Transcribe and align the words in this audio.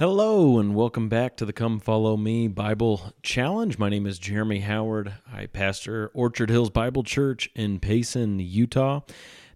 Hello, 0.00 0.58
and 0.58 0.74
welcome 0.74 1.10
back 1.10 1.36
to 1.36 1.44
the 1.44 1.52
Come 1.52 1.78
Follow 1.78 2.16
Me 2.16 2.48
Bible 2.48 3.12
Challenge. 3.22 3.76
My 3.78 3.90
name 3.90 4.06
is 4.06 4.18
Jeremy 4.18 4.60
Howard. 4.60 5.12
I 5.30 5.44
pastor 5.44 6.10
Orchard 6.14 6.48
Hills 6.48 6.70
Bible 6.70 7.02
Church 7.02 7.50
in 7.54 7.80
Payson, 7.80 8.38
Utah. 8.38 9.00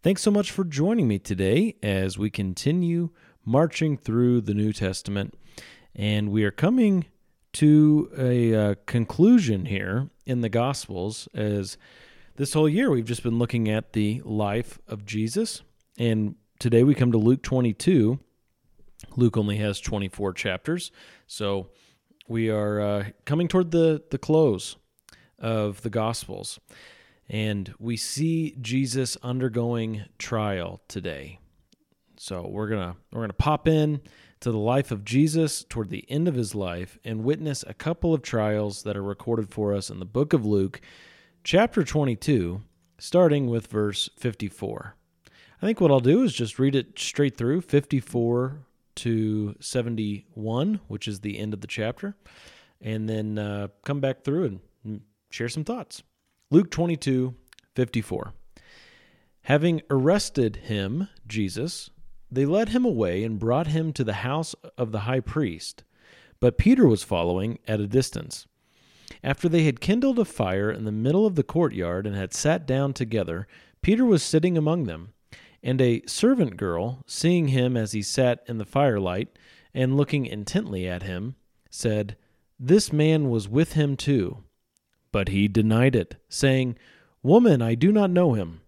Thanks 0.02 0.20
so 0.20 0.30
much 0.30 0.50
for 0.50 0.62
joining 0.62 1.08
me 1.08 1.18
today 1.18 1.76
as 1.82 2.18
we 2.18 2.28
continue 2.28 3.08
marching 3.46 3.96
through 3.96 4.42
the 4.42 4.52
New 4.52 4.74
Testament. 4.74 5.32
And 5.96 6.30
we 6.30 6.44
are 6.44 6.50
coming 6.50 7.06
to 7.54 8.10
a 8.14 8.54
uh, 8.54 8.74
conclusion 8.84 9.64
here 9.64 10.10
in 10.26 10.42
the 10.42 10.50
Gospels 10.50 11.26
as 11.32 11.78
this 12.36 12.52
whole 12.52 12.68
year 12.68 12.90
we've 12.90 13.06
just 13.06 13.22
been 13.22 13.38
looking 13.38 13.70
at 13.70 13.94
the 13.94 14.20
life 14.26 14.78
of 14.88 15.06
Jesus. 15.06 15.62
And 15.96 16.34
today 16.58 16.84
we 16.84 16.94
come 16.94 17.12
to 17.12 17.18
Luke 17.18 17.42
22 17.42 18.18
Luke 19.16 19.36
only 19.36 19.56
has 19.58 19.80
24 19.80 20.32
chapters. 20.34 20.92
So 21.26 21.68
we 22.28 22.50
are 22.50 22.80
uh, 22.80 23.04
coming 23.24 23.48
toward 23.48 23.70
the, 23.70 24.02
the 24.10 24.18
close 24.18 24.76
of 25.38 25.82
the 25.82 25.90
Gospels. 25.90 26.58
And 27.28 27.74
we 27.78 27.96
see 27.96 28.56
Jesus 28.60 29.16
undergoing 29.22 30.04
trial 30.18 30.82
today. 30.88 31.38
So 32.16 32.46
we're 32.48 32.68
gonna 32.68 32.96
we're 33.12 33.22
gonna 33.22 33.32
pop 33.32 33.66
in 33.66 34.00
to 34.40 34.52
the 34.52 34.58
life 34.58 34.90
of 34.90 35.04
Jesus 35.04 35.64
toward 35.64 35.90
the 35.90 36.04
end 36.10 36.28
of 36.28 36.34
his 36.34 36.54
life 36.54 36.98
and 37.04 37.24
witness 37.24 37.64
a 37.66 37.74
couple 37.74 38.14
of 38.14 38.22
trials 38.22 38.82
that 38.82 38.96
are 38.96 39.02
recorded 39.02 39.48
for 39.48 39.74
us 39.74 39.90
in 39.90 39.98
the 39.98 40.04
book 40.04 40.32
of 40.32 40.44
Luke, 40.44 40.80
chapter 41.42 41.82
22, 41.82 42.60
starting 42.98 43.48
with 43.48 43.66
verse 43.66 44.08
54. 44.18 44.96
I 45.60 45.66
think 45.66 45.80
what 45.80 45.90
I'll 45.90 46.00
do 46.00 46.22
is 46.22 46.34
just 46.34 46.58
read 46.58 46.74
it 46.74 46.98
straight 46.98 47.36
through 47.36 47.62
54 47.62 48.58
to 48.96 49.54
71, 49.60 50.80
which 50.88 51.08
is 51.08 51.20
the 51.20 51.38
end 51.38 51.54
of 51.54 51.60
the 51.60 51.66
chapter, 51.66 52.16
and 52.80 53.08
then 53.08 53.38
uh, 53.38 53.68
come 53.84 54.00
back 54.00 54.22
through 54.22 54.60
and 54.84 55.00
share 55.30 55.48
some 55.48 55.64
thoughts. 55.64 56.02
Luke 56.50 56.70
22, 56.70 57.34
54. 57.74 58.32
Having 59.42 59.82
arrested 59.90 60.56
him, 60.56 61.08
Jesus, 61.26 61.90
they 62.30 62.46
led 62.46 62.70
him 62.70 62.84
away 62.84 63.22
and 63.22 63.38
brought 63.38 63.68
him 63.68 63.92
to 63.92 64.04
the 64.04 64.14
house 64.14 64.54
of 64.78 64.90
the 64.92 65.00
high 65.00 65.20
priest. 65.20 65.84
But 66.40 66.58
Peter 66.58 66.86
was 66.86 67.02
following 67.02 67.58
at 67.68 67.80
a 67.80 67.86
distance. 67.86 68.46
After 69.22 69.48
they 69.48 69.64
had 69.64 69.80
kindled 69.80 70.18
a 70.18 70.24
fire 70.24 70.70
in 70.70 70.84
the 70.84 70.92
middle 70.92 71.26
of 71.26 71.34
the 71.34 71.42
courtyard 71.42 72.06
and 72.06 72.16
had 72.16 72.34
sat 72.34 72.66
down 72.66 72.92
together, 72.92 73.46
Peter 73.82 74.04
was 74.04 74.22
sitting 74.22 74.56
among 74.56 74.84
them. 74.84 75.12
And 75.64 75.80
a 75.80 76.02
servant 76.06 76.58
girl, 76.58 77.02
seeing 77.06 77.48
him 77.48 77.74
as 77.74 77.92
he 77.92 78.02
sat 78.02 78.44
in 78.46 78.58
the 78.58 78.66
firelight, 78.66 79.38
and 79.72 79.96
looking 79.96 80.26
intently 80.26 80.86
at 80.86 81.02
him, 81.02 81.36
said, 81.70 82.16
This 82.60 82.92
man 82.92 83.30
was 83.30 83.48
with 83.48 83.72
him 83.72 83.96
too. 83.96 84.44
But 85.10 85.30
he 85.30 85.48
denied 85.48 85.96
it, 85.96 86.16
saying, 86.28 86.76
Woman, 87.22 87.62
I 87.62 87.74
do 87.74 87.90
not 87.92 88.10
know 88.10 88.34
him. 88.34 88.60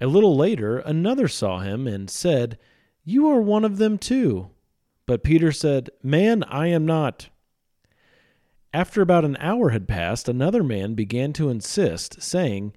A 0.00 0.06
little 0.06 0.36
later, 0.36 0.78
another 0.78 1.26
saw 1.26 1.58
him 1.58 1.88
and 1.88 2.08
said, 2.08 2.56
You 3.02 3.28
are 3.28 3.40
one 3.40 3.64
of 3.64 3.78
them 3.78 3.98
too. 3.98 4.50
But 5.06 5.24
Peter 5.24 5.50
said, 5.50 5.90
Man, 6.04 6.44
I 6.44 6.68
am 6.68 6.86
not. 6.86 7.30
After 8.72 9.02
about 9.02 9.24
an 9.24 9.36
hour 9.40 9.70
had 9.70 9.88
passed, 9.88 10.28
another 10.28 10.62
man 10.62 10.94
began 10.94 11.32
to 11.32 11.48
insist, 11.48 12.22
saying, 12.22 12.74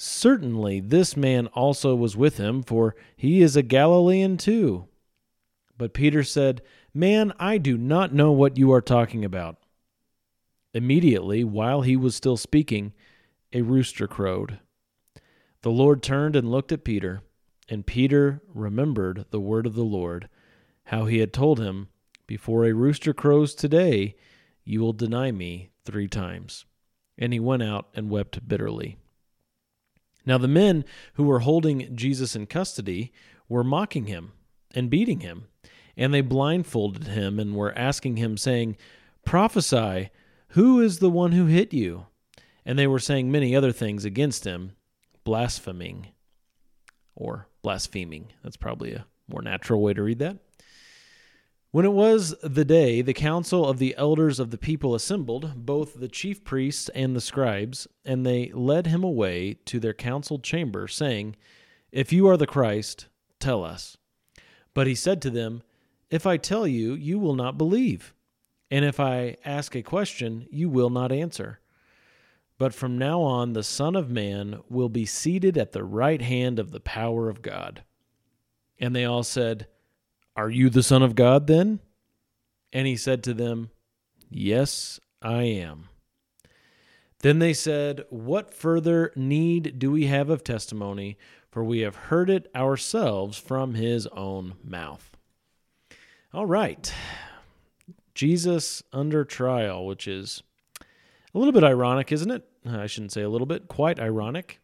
Certainly 0.00 0.80
this 0.80 1.16
man 1.16 1.48
also 1.48 1.96
was 1.96 2.16
with 2.16 2.36
him, 2.36 2.62
for 2.62 2.94
he 3.16 3.42
is 3.42 3.56
a 3.56 3.62
Galilean 3.62 4.36
too. 4.36 4.86
But 5.76 5.92
Peter 5.92 6.22
said, 6.22 6.62
Man, 6.94 7.32
I 7.38 7.58
do 7.58 7.76
not 7.76 8.14
know 8.14 8.30
what 8.30 8.56
you 8.56 8.72
are 8.72 8.80
talking 8.80 9.24
about. 9.24 9.58
Immediately, 10.72 11.42
while 11.42 11.82
he 11.82 11.96
was 11.96 12.14
still 12.14 12.36
speaking, 12.36 12.92
a 13.52 13.62
rooster 13.62 14.06
crowed. 14.06 14.60
The 15.62 15.70
Lord 15.70 16.00
turned 16.00 16.36
and 16.36 16.48
looked 16.48 16.70
at 16.70 16.84
Peter, 16.84 17.22
and 17.68 17.84
Peter 17.84 18.40
remembered 18.54 19.24
the 19.30 19.40
word 19.40 19.66
of 19.66 19.74
the 19.74 19.84
Lord, 19.84 20.28
how 20.84 21.06
he 21.06 21.18
had 21.18 21.32
told 21.32 21.58
him, 21.58 21.88
Before 22.28 22.64
a 22.64 22.72
rooster 22.72 23.12
crows 23.12 23.52
today, 23.52 24.14
you 24.64 24.80
will 24.80 24.92
deny 24.92 25.32
me 25.32 25.70
three 25.84 26.06
times. 26.06 26.66
And 27.16 27.32
he 27.32 27.40
went 27.40 27.64
out 27.64 27.88
and 27.94 28.10
wept 28.10 28.46
bitterly. 28.46 28.96
Now, 30.28 30.36
the 30.36 30.46
men 30.46 30.84
who 31.14 31.24
were 31.24 31.38
holding 31.38 31.96
Jesus 31.96 32.36
in 32.36 32.46
custody 32.46 33.14
were 33.48 33.64
mocking 33.64 34.08
him 34.08 34.32
and 34.74 34.90
beating 34.90 35.20
him, 35.20 35.46
and 35.96 36.12
they 36.12 36.20
blindfolded 36.20 37.04
him 37.06 37.40
and 37.40 37.56
were 37.56 37.76
asking 37.76 38.18
him, 38.18 38.36
saying, 38.36 38.76
Prophesy, 39.24 40.10
who 40.48 40.82
is 40.82 40.98
the 40.98 41.08
one 41.08 41.32
who 41.32 41.46
hit 41.46 41.72
you? 41.72 42.08
And 42.66 42.78
they 42.78 42.86
were 42.86 42.98
saying 42.98 43.32
many 43.32 43.56
other 43.56 43.72
things 43.72 44.04
against 44.04 44.44
him, 44.44 44.72
blaspheming 45.24 46.08
or 47.16 47.48
blaspheming. 47.62 48.28
That's 48.44 48.58
probably 48.58 48.92
a 48.92 49.06
more 49.28 49.40
natural 49.40 49.80
way 49.80 49.94
to 49.94 50.02
read 50.02 50.18
that. 50.18 50.36
When 51.70 51.84
it 51.84 51.92
was 51.92 52.34
the 52.42 52.64
day, 52.64 53.02
the 53.02 53.12
council 53.12 53.66
of 53.66 53.78
the 53.78 53.94
elders 53.98 54.40
of 54.40 54.50
the 54.50 54.56
people 54.56 54.94
assembled, 54.94 55.66
both 55.66 56.00
the 56.00 56.08
chief 56.08 56.42
priests 56.42 56.88
and 56.94 57.14
the 57.14 57.20
scribes, 57.20 57.86
and 58.06 58.24
they 58.24 58.50
led 58.54 58.86
him 58.86 59.04
away 59.04 59.58
to 59.66 59.78
their 59.78 59.92
council 59.92 60.38
chamber, 60.38 60.88
saying, 60.88 61.36
If 61.92 62.10
you 62.10 62.26
are 62.26 62.38
the 62.38 62.46
Christ, 62.46 63.08
tell 63.38 63.62
us. 63.62 63.98
But 64.72 64.86
he 64.86 64.94
said 64.94 65.20
to 65.22 65.30
them, 65.30 65.62
If 66.08 66.26
I 66.26 66.38
tell 66.38 66.66
you, 66.66 66.94
you 66.94 67.18
will 67.18 67.34
not 67.34 67.58
believe. 67.58 68.14
And 68.70 68.84
if 68.84 68.98
I 68.98 69.36
ask 69.44 69.74
a 69.74 69.82
question, 69.82 70.46
you 70.50 70.70
will 70.70 70.90
not 70.90 71.12
answer. 71.12 71.60
But 72.56 72.72
from 72.72 72.96
now 72.96 73.20
on, 73.20 73.52
the 73.52 73.62
Son 73.62 73.94
of 73.94 74.10
Man 74.10 74.62
will 74.70 74.88
be 74.88 75.04
seated 75.04 75.58
at 75.58 75.72
the 75.72 75.84
right 75.84 76.22
hand 76.22 76.58
of 76.58 76.70
the 76.70 76.80
power 76.80 77.28
of 77.28 77.42
God. 77.42 77.84
And 78.78 78.96
they 78.96 79.04
all 79.04 79.22
said, 79.22 79.66
are 80.38 80.50
you 80.50 80.70
the 80.70 80.84
Son 80.84 81.02
of 81.02 81.16
God 81.16 81.48
then? 81.48 81.80
And 82.72 82.86
he 82.86 82.96
said 82.96 83.24
to 83.24 83.34
them, 83.34 83.70
Yes, 84.30 85.00
I 85.20 85.42
am. 85.42 85.88
Then 87.18 87.40
they 87.40 87.52
said, 87.52 88.04
What 88.08 88.54
further 88.54 89.10
need 89.16 89.80
do 89.80 89.90
we 89.90 90.06
have 90.06 90.30
of 90.30 90.44
testimony? 90.44 91.18
For 91.50 91.64
we 91.64 91.80
have 91.80 91.96
heard 91.96 92.30
it 92.30 92.48
ourselves 92.54 93.36
from 93.36 93.74
his 93.74 94.06
own 94.08 94.54
mouth. 94.62 95.10
All 96.32 96.46
right. 96.46 96.94
Jesus 98.14 98.80
under 98.92 99.24
trial, 99.24 99.86
which 99.86 100.06
is 100.06 100.44
a 101.34 101.38
little 101.38 101.52
bit 101.52 101.64
ironic, 101.64 102.12
isn't 102.12 102.30
it? 102.30 102.48
I 102.64 102.86
shouldn't 102.86 103.12
say 103.12 103.22
a 103.22 103.28
little 103.28 103.46
bit, 103.46 103.66
quite 103.66 103.98
ironic, 103.98 104.60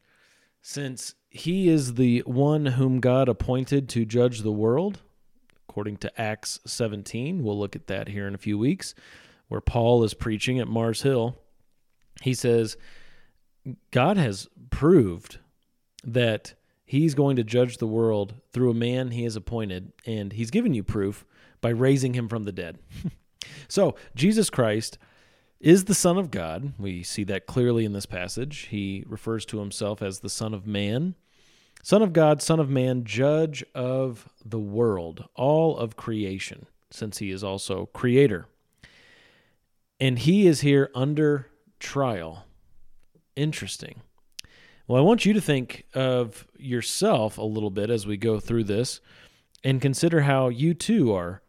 since 0.63 1.17
he 1.31 1.69
is 1.69 1.95
the 1.95 2.21
one 2.21 2.67
whom 2.67 3.01
God 3.01 3.29
appointed 3.29 3.89
to 3.89 4.05
judge 4.05 4.43
the 4.43 4.53
world 4.53 5.01
according 5.75 5.97
to 5.97 6.21
Acts 6.21 6.61
17. 6.67 7.43
We'll 7.43 7.59
look 7.59 7.75
at 7.75 7.89
that 7.89 8.07
here 8.07 8.29
in 8.29 8.35
a 8.37 8.39
few 8.39 8.57
weeks, 8.57 8.95
where 9.49 9.61
Paul 9.61 10.05
is 10.05 10.15
preaching 10.15 10.61
at 10.61 10.69
Mars 10.69 11.03
Hill. 11.03 11.37
He 12.23 12.33
says, 12.33 12.77
God 13.91 14.17
has 14.17 14.49
proved 14.71 15.39
that 16.05 16.55
he's 16.85 17.17
going 17.17 17.35
to 17.35 17.43
judge 17.43 17.79
the 17.79 17.89
world 17.89 18.35
through 18.53 18.71
a 18.71 18.75
man 18.75 19.11
he 19.11 19.25
has 19.25 19.35
appointed, 19.35 19.93
and 20.07 20.33
he's 20.33 20.53
given 20.53 20.75
you 20.75 20.85
proof 20.85 21.25
by 21.61 21.71
raising 21.71 22.15
him 22.15 22.29
from 22.29 22.45
the 22.45 22.53
dead. 22.53 22.79
so, 23.69 23.97
Jesus 24.15 24.51
Christ 24.51 24.97
is 25.59 25.87
the 25.87 25.95
Son 25.95 26.17
of 26.17 26.31
God. 26.31 26.75
We 26.79 27.03
see 27.03 27.25
that 27.25 27.47
clearly 27.47 27.85
in 27.85 27.95
this 27.95 28.07
passage. 28.07 28.69
He 28.71 29.03
refers 29.09 29.45
to 29.47 29.59
himself 29.59 30.03
as 30.03 30.21
the 30.21 30.31
Son 30.31 30.55
of 30.55 30.69
Man. 30.69 31.17
Son 31.85 32.01
of 32.01 32.15
God, 32.15 32.41
Son 32.41 32.59
of 32.59 32.71
Man, 32.71 33.05
Judge 33.05 33.63
of 33.75 34.31
the 34.43 34.59
world, 34.59 35.29
all 35.35 35.77
of 35.77 35.97
creation, 35.97 36.65
since 36.91 37.19
he 37.19 37.31
is 37.31 37.45
also 37.45 37.91
Creator. 37.93 38.47
And 40.01 40.19
he 40.19 40.47
is 40.47 40.63
here 40.63 40.91
under 40.95 41.51
trial. 41.79 42.47
Interesting. 43.37 44.01
Well, 44.89 44.99
I 44.99 45.05
want 45.05 45.27
you 45.27 45.35
to 45.35 45.43
think 45.43 45.85
of 45.93 46.49
yourself 46.57 47.37
a 47.37 47.43
little 47.43 47.69
bit 47.69 47.91
as 47.91 48.07
we 48.07 48.17
go 48.17 48.41
through 48.41 48.65
this 48.65 49.03
and 49.63 49.79
consider 49.79 50.23
how 50.23 50.49
you 50.49 50.73
too 50.73 51.13
are 51.13 51.43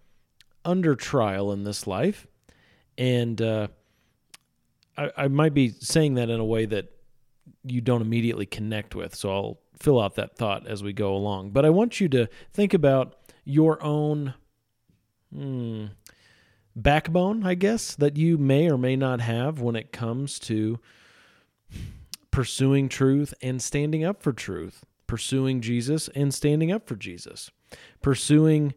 under 0.66 0.98
trial 0.98 1.54
in 1.54 1.64
this 1.64 1.88
life. 1.88 2.28
And 2.98 3.42
uh, 3.42 3.70
I, 4.98 5.12
I 5.16 5.28
might 5.30 5.54
be 5.54 5.70
saying 5.70 6.16
that 6.16 6.30
in 6.30 6.42
a 6.42 6.46
way 6.46 6.66
that 6.66 6.92
you 7.64 7.80
don't 7.80 8.02
immediately 8.02 8.46
connect 8.46 8.96
with. 8.96 9.16
So 9.16 9.34
I'll 9.34 9.60
fill 9.80 10.00
out 10.00 10.16
that 10.16 10.38
thought 10.38 10.68
as 10.68 10.84
we 10.84 10.94
go 10.94 11.16
along. 11.16 11.52
But 11.52 11.66
I 11.66 11.70
want 11.70 12.00
you 12.00 12.10
to 12.10 12.28
think 12.52 12.74
about 12.74 13.16
your 13.44 13.82
own 13.84 14.34
hmm, 15.34 15.86
backbone, 16.76 17.46
I 17.46 17.56
guess, 17.56 17.96
that 17.96 18.18
you 18.18 18.38
may 18.38 18.70
or 18.70 18.78
may 18.78 18.96
not 18.96 19.22
have 19.22 19.60
when 19.60 19.76
it 19.76 19.92
comes 19.92 20.40
to 20.40 20.80
pursuing 22.32 22.90
truth 22.90 23.34
and 23.42 23.62
standing 23.62 24.04
up 24.04 24.22
for 24.22 24.34
truth, 24.34 24.84
pursuing 25.08 25.62
Jesus 25.62 26.10
and 26.10 26.34
standing 26.34 26.72
up 26.72 26.88
for 26.88 26.96
Jesus, 26.96 27.50
pursuing 28.02 28.74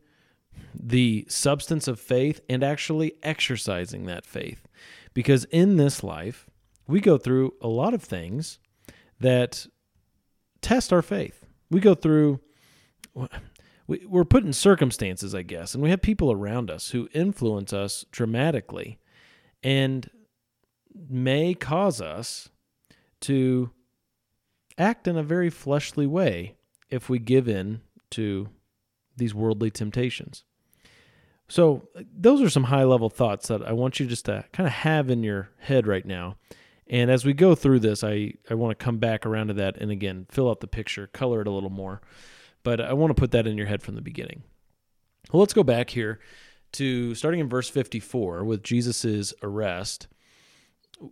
the 0.74 1.26
substance 1.28 1.88
of 1.88 1.98
faith 1.98 2.40
and 2.48 2.62
actually 2.62 3.14
exercising 3.22 4.06
that 4.06 4.26
faith. 4.26 4.68
Because 5.14 5.44
in 5.46 5.76
this 5.76 6.04
life, 6.04 6.46
we 6.86 7.00
go 7.00 7.18
through 7.18 7.54
a 7.60 7.68
lot 7.68 7.94
of 7.94 8.02
things 8.02 8.58
that 9.20 9.66
test 10.60 10.92
our 10.92 11.02
faith. 11.02 11.44
We 11.70 11.80
go 11.80 11.94
through, 11.94 12.40
we're 13.86 14.24
put 14.24 14.44
in 14.44 14.52
circumstances, 14.52 15.34
I 15.34 15.42
guess, 15.42 15.74
and 15.74 15.82
we 15.82 15.90
have 15.90 16.02
people 16.02 16.32
around 16.32 16.70
us 16.70 16.90
who 16.90 17.08
influence 17.12 17.72
us 17.72 18.04
dramatically 18.10 18.98
and 19.62 20.10
may 21.08 21.54
cause 21.54 22.00
us 22.00 22.48
to 23.20 23.70
act 24.76 25.08
in 25.08 25.16
a 25.16 25.22
very 25.22 25.50
fleshly 25.50 26.06
way 26.06 26.56
if 26.90 27.08
we 27.08 27.18
give 27.18 27.48
in 27.48 27.80
to 28.10 28.48
these 29.16 29.34
worldly 29.34 29.70
temptations. 29.70 30.44
So, 31.48 31.88
uh, 31.96 32.02
those 32.14 32.42
are 32.42 32.50
some 32.50 32.64
high 32.64 32.84
level 32.84 33.08
thoughts 33.08 33.48
that 33.48 33.62
I 33.62 33.72
want 33.72 33.98
you 33.98 34.06
just 34.06 34.26
to 34.26 34.44
kind 34.52 34.66
of 34.66 34.72
have 34.72 35.10
in 35.10 35.22
your 35.22 35.50
head 35.58 35.86
right 35.86 36.04
now. 36.04 36.36
And 36.90 37.10
as 37.10 37.24
we 37.24 37.32
go 37.34 37.54
through 37.54 37.80
this, 37.80 38.02
I, 38.02 38.34
I 38.48 38.54
want 38.54 38.78
to 38.78 38.84
come 38.84 38.98
back 38.98 39.26
around 39.26 39.48
to 39.48 39.54
that 39.54 39.76
and 39.76 39.90
again, 39.90 40.26
fill 40.30 40.50
out 40.50 40.60
the 40.60 40.66
picture, 40.66 41.06
color 41.06 41.40
it 41.40 41.46
a 41.46 41.50
little 41.50 41.70
more. 41.70 42.00
But 42.62 42.80
I 42.80 42.92
want 42.94 43.10
to 43.10 43.20
put 43.20 43.30
that 43.32 43.46
in 43.46 43.58
your 43.58 43.66
head 43.66 43.82
from 43.82 43.94
the 43.94 44.00
beginning. 44.00 44.42
Well, 45.32 45.40
let's 45.40 45.54
go 45.54 45.62
back 45.62 45.90
here 45.90 46.18
to 46.72 47.14
starting 47.14 47.40
in 47.40 47.48
verse 47.48 47.68
54 47.68 48.44
with 48.44 48.62
Jesus' 48.62 49.34
arrest. 49.42 50.08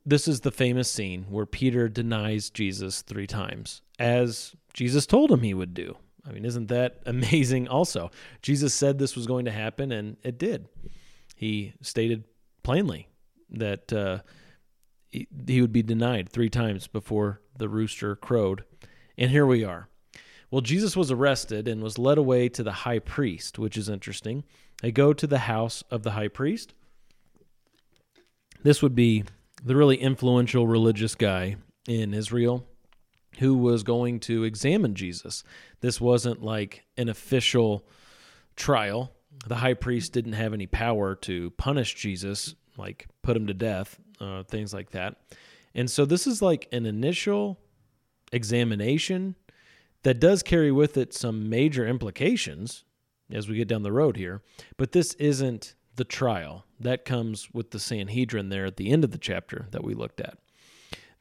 This 0.05 0.27
is 0.27 0.41
the 0.41 0.51
famous 0.51 0.91
scene 0.91 1.27
where 1.29 1.47
Peter 1.47 1.89
denies 1.89 2.51
Jesus 2.51 3.03
three 3.03 3.27
times, 3.27 3.83
as 3.99 4.57
Jesus 4.73 5.07
told 5.07 5.31
him 5.31 5.43
he 5.43 5.55
would 5.55 5.75
do. 5.75 5.97
I 6.27 6.33
mean, 6.33 6.45
isn't 6.45 6.69
that 6.69 7.01
amazing? 7.07 7.69
Also, 7.69 8.11
Jesus 8.43 8.75
said 8.75 8.99
this 8.99 9.15
was 9.15 9.27
going 9.27 9.45
to 9.45 9.53
happen, 9.53 9.93
and 9.93 10.17
it 10.23 10.39
did. 10.39 10.69
He 11.37 11.75
stated 11.83 12.25
plainly 12.63 13.09
that 13.51 13.93
uh, 13.93 14.19
he, 15.11 15.29
he 15.47 15.61
would 15.61 15.73
be 15.73 15.83
denied 15.83 16.29
three 16.29 16.51
times 16.51 16.87
before 16.87 17.41
the 17.57 17.69
rooster 17.69 18.17
crowed. 18.17 18.65
And 19.17 19.31
here 19.31 19.47
we 19.47 19.65
are. 19.65 19.89
Well, 20.51 20.61
Jesus 20.61 20.97
was 20.97 21.11
arrested 21.11 21.67
and 21.67 21.83
was 21.83 21.99
led 21.99 22.19
away 22.19 22.49
to 22.51 22.63
the 22.63 22.73
high 22.73 23.01
priest, 23.01 23.59
which 23.59 23.77
is 23.77 23.89
interesting. 23.89 24.45
They 24.83 24.93
go 24.93 25.13
to 25.13 25.27
the 25.27 25.41
house 25.41 25.83
of 25.91 26.03
the 26.03 26.13
high 26.13 26.29
priest. 26.29 26.75
This 28.63 28.83
would 28.83 28.95
be 28.95 29.25
the 29.63 29.77
really 29.77 29.97
influential 29.97 30.67
religious 30.67 31.15
guy 31.15 31.57
in 31.89 32.15
Israel 32.15 32.67
who 33.39 33.57
was 33.57 33.83
going 33.83 34.21
to 34.21 34.45
examine 34.45 34.95
Jesus. 34.95 35.43
This 35.81 36.01
wasn't 36.01 36.43
like 36.43 36.85
an 36.97 37.09
official 37.09 37.87
trial. 38.55 39.13
The 39.47 39.57
high 39.57 39.75
priest 39.75 40.13
didn't 40.13 40.33
have 40.35 40.55
any 40.55 40.67
power 40.67 41.15
to 41.17 41.51
punish 41.51 41.95
Jesus, 41.95 42.55
like 42.79 43.07
put 43.23 43.37
him 43.37 43.47
to 43.49 43.55
death, 43.55 43.99
uh, 44.21 44.43
things 44.45 44.73
like 44.73 44.91
that. 44.91 45.17
And 45.75 45.91
so 45.91 46.05
this 46.05 46.27
is 46.27 46.41
like 46.41 46.69
an 46.73 46.87
initial 46.87 47.59
examination 48.33 49.35
that 50.03 50.21
does 50.21 50.43
carry 50.43 50.73
with 50.73 50.97
it 50.97 51.13
some 51.13 51.49
major 51.49 51.87
implications 51.87 52.85
as 53.31 53.49
we 53.49 53.57
get 53.57 53.69
down 53.69 53.83
the 53.83 53.93
road 53.93 54.17
here. 54.17 54.43
But 54.77 54.93
this 54.93 55.15
isn't 55.15 55.75
the 55.97 56.05
trial. 56.05 56.65
That 56.79 57.05
comes 57.05 57.49
with 57.53 57.71
the 57.71 57.79
Sanhedrin 57.79 58.49
there 58.49 58.67
at 58.67 58.77
the 58.77 58.91
end 58.91 59.05
of 59.05 59.11
the 59.11 59.19
chapter 59.19 59.67
that 59.71 59.85
we 59.85 59.95
looked 59.95 60.21
at. 60.21 60.39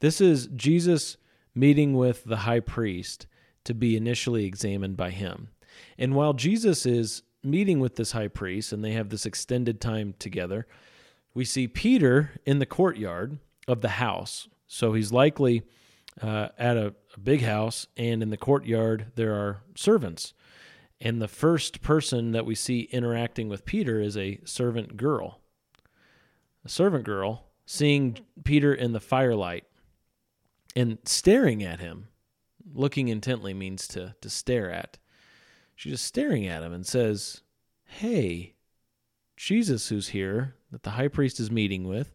This 0.00 0.20
is 0.20 0.48
Jesus 0.54 1.16
meeting 1.54 1.94
with 1.94 2.24
the 2.24 2.36
high 2.38 2.60
priest 2.60 3.26
to 3.64 3.74
be 3.74 3.96
initially 3.96 4.44
examined 4.44 4.96
by 4.96 5.10
him. 5.10 5.48
And 5.98 6.14
while 6.14 6.32
Jesus 6.32 6.86
is 6.86 7.22
meeting 7.42 7.80
with 7.80 7.96
this 7.96 8.12
high 8.12 8.28
priest 8.28 8.72
and 8.72 8.84
they 8.84 8.92
have 8.92 9.08
this 9.08 9.26
extended 9.26 9.80
time 9.80 10.14
together, 10.18 10.66
we 11.36 11.44
see 11.44 11.68
Peter 11.68 12.30
in 12.46 12.60
the 12.60 12.66
courtyard 12.66 13.38
of 13.68 13.82
the 13.82 13.90
house. 13.90 14.48
So 14.66 14.94
he's 14.94 15.12
likely 15.12 15.64
uh, 16.22 16.48
at 16.56 16.78
a, 16.78 16.94
a 17.14 17.20
big 17.20 17.42
house, 17.42 17.86
and 17.94 18.22
in 18.22 18.30
the 18.30 18.38
courtyard, 18.38 19.12
there 19.16 19.34
are 19.34 19.60
servants. 19.76 20.32
And 20.98 21.20
the 21.20 21.28
first 21.28 21.82
person 21.82 22.32
that 22.32 22.46
we 22.46 22.54
see 22.54 22.88
interacting 22.90 23.50
with 23.50 23.66
Peter 23.66 24.00
is 24.00 24.16
a 24.16 24.40
servant 24.46 24.96
girl. 24.96 25.42
A 26.64 26.70
servant 26.70 27.04
girl 27.04 27.48
seeing 27.66 28.16
Peter 28.44 28.72
in 28.72 28.92
the 28.92 28.98
firelight 28.98 29.64
and 30.74 30.96
staring 31.04 31.62
at 31.62 31.80
him. 31.80 32.08
Looking 32.72 33.08
intently 33.08 33.52
means 33.52 33.86
to, 33.88 34.14
to 34.22 34.30
stare 34.30 34.70
at. 34.70 34.96
She's 35.74 35.92
just 35.92 36.06
staring 36.06 36.46
at 36.46 36.62
him 36.62 36.72
and 36.72 36.86
says, 36.86 37.42
Hey, 37.84 38.54
Jesus, 39.36 39.90
who's 39.90 40.08
here, 40.08 40.54
that 40.76 40.82
the 40.82 40.90
high 40.90 41.08
priest 41.08 41.40
is 41.40 41.50
meeting 41.50 41.88
with, 41.88 42.14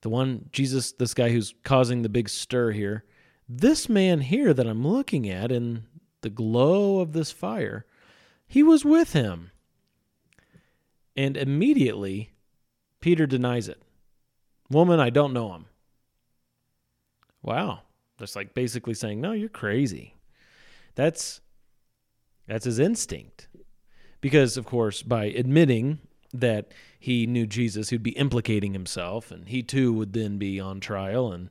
the 0.00 0.08
one, 0.08 0.48
Jesus, 0.50 0.90
this 0.90 1.14
guy 1.14 1.30
who's 1.30 1.54
causing 1.62 2.02
the 2.02 2.08
big 2.08 2.28
stir 2.28 2.72
here, 2.72 3.04
this 3.48 3.88
man 3.88 4.20
here 4.20 4.52
that 4.52 4.66
I'm 4.66 4.84
looking 4.84 5.30
at 5.30 5.52
in 5.52 5.84
the 6.22 6.28
glow 6.28 6.98
of 6.98 7.12
this 7.12 7.30
fire, 7.30 7.86
he 8.48 8.64
was 8.64 8.84
with 8.84 9.12
him. 9.12 9.52
And 11.16 11.36
immediately, 11.36 12.32
Peter 12.98 13.28
denies 13.28 13.68
it. 13.68 13.80
Woman, 14.68 14.98
I 14.98 15.10
don't 15.10 15.32
know 15.32 15.52
him. 15.52 15.66
Wow. 17.42 17.82
Just 18.18 18.34
like 18.34 18.54
basically 18.54 18.94
saying, 18.94 19.20
no, 19.20 19.30
you're 19.30 19.48
crazy. 19.48 20.16
That's 20.96 21.40
that's 22.48 22.64
his 22.64 22.80
instinct. 22.80 23.46
Because 24.20 24.56
of 24.56 24.66
course, 24.66 25.04
by 25.04 25.26
admitting 25.26 26.00
that 26.32 26.72
he 26.98 27.26
knew 27.26 27.46
Jesus, 27.46 27.90
he'd 27.90 28.02
be 28.02 28.10
implicating 28.10 28.72
himself, 28.72 29.30
and 29.30 29.48
he 29.48 29.62
too 29.62 29.92
would 29.92 30.12
then 30.12 30.38
be 30.38 30.60
on 30.60 30.80
trial, 30.80 31.32
and 31.32 31.50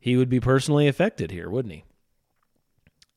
he 0.00 0.16
would 0.16 0.28
be 0.28 0.40
personally 0.40 0.88
affected 0.88 1.30
here, 1.30 1.48
wouldn't 1.48 1.74
he? 1.74 1.84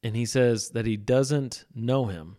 And 0.04 0.16
he 0.16 0.26
says 0.26 0.70
that 0.70 0.86
he 0.86 0.98
doesn't 0.98 1.66
know 1.74 2.06
him, 2.06 2.38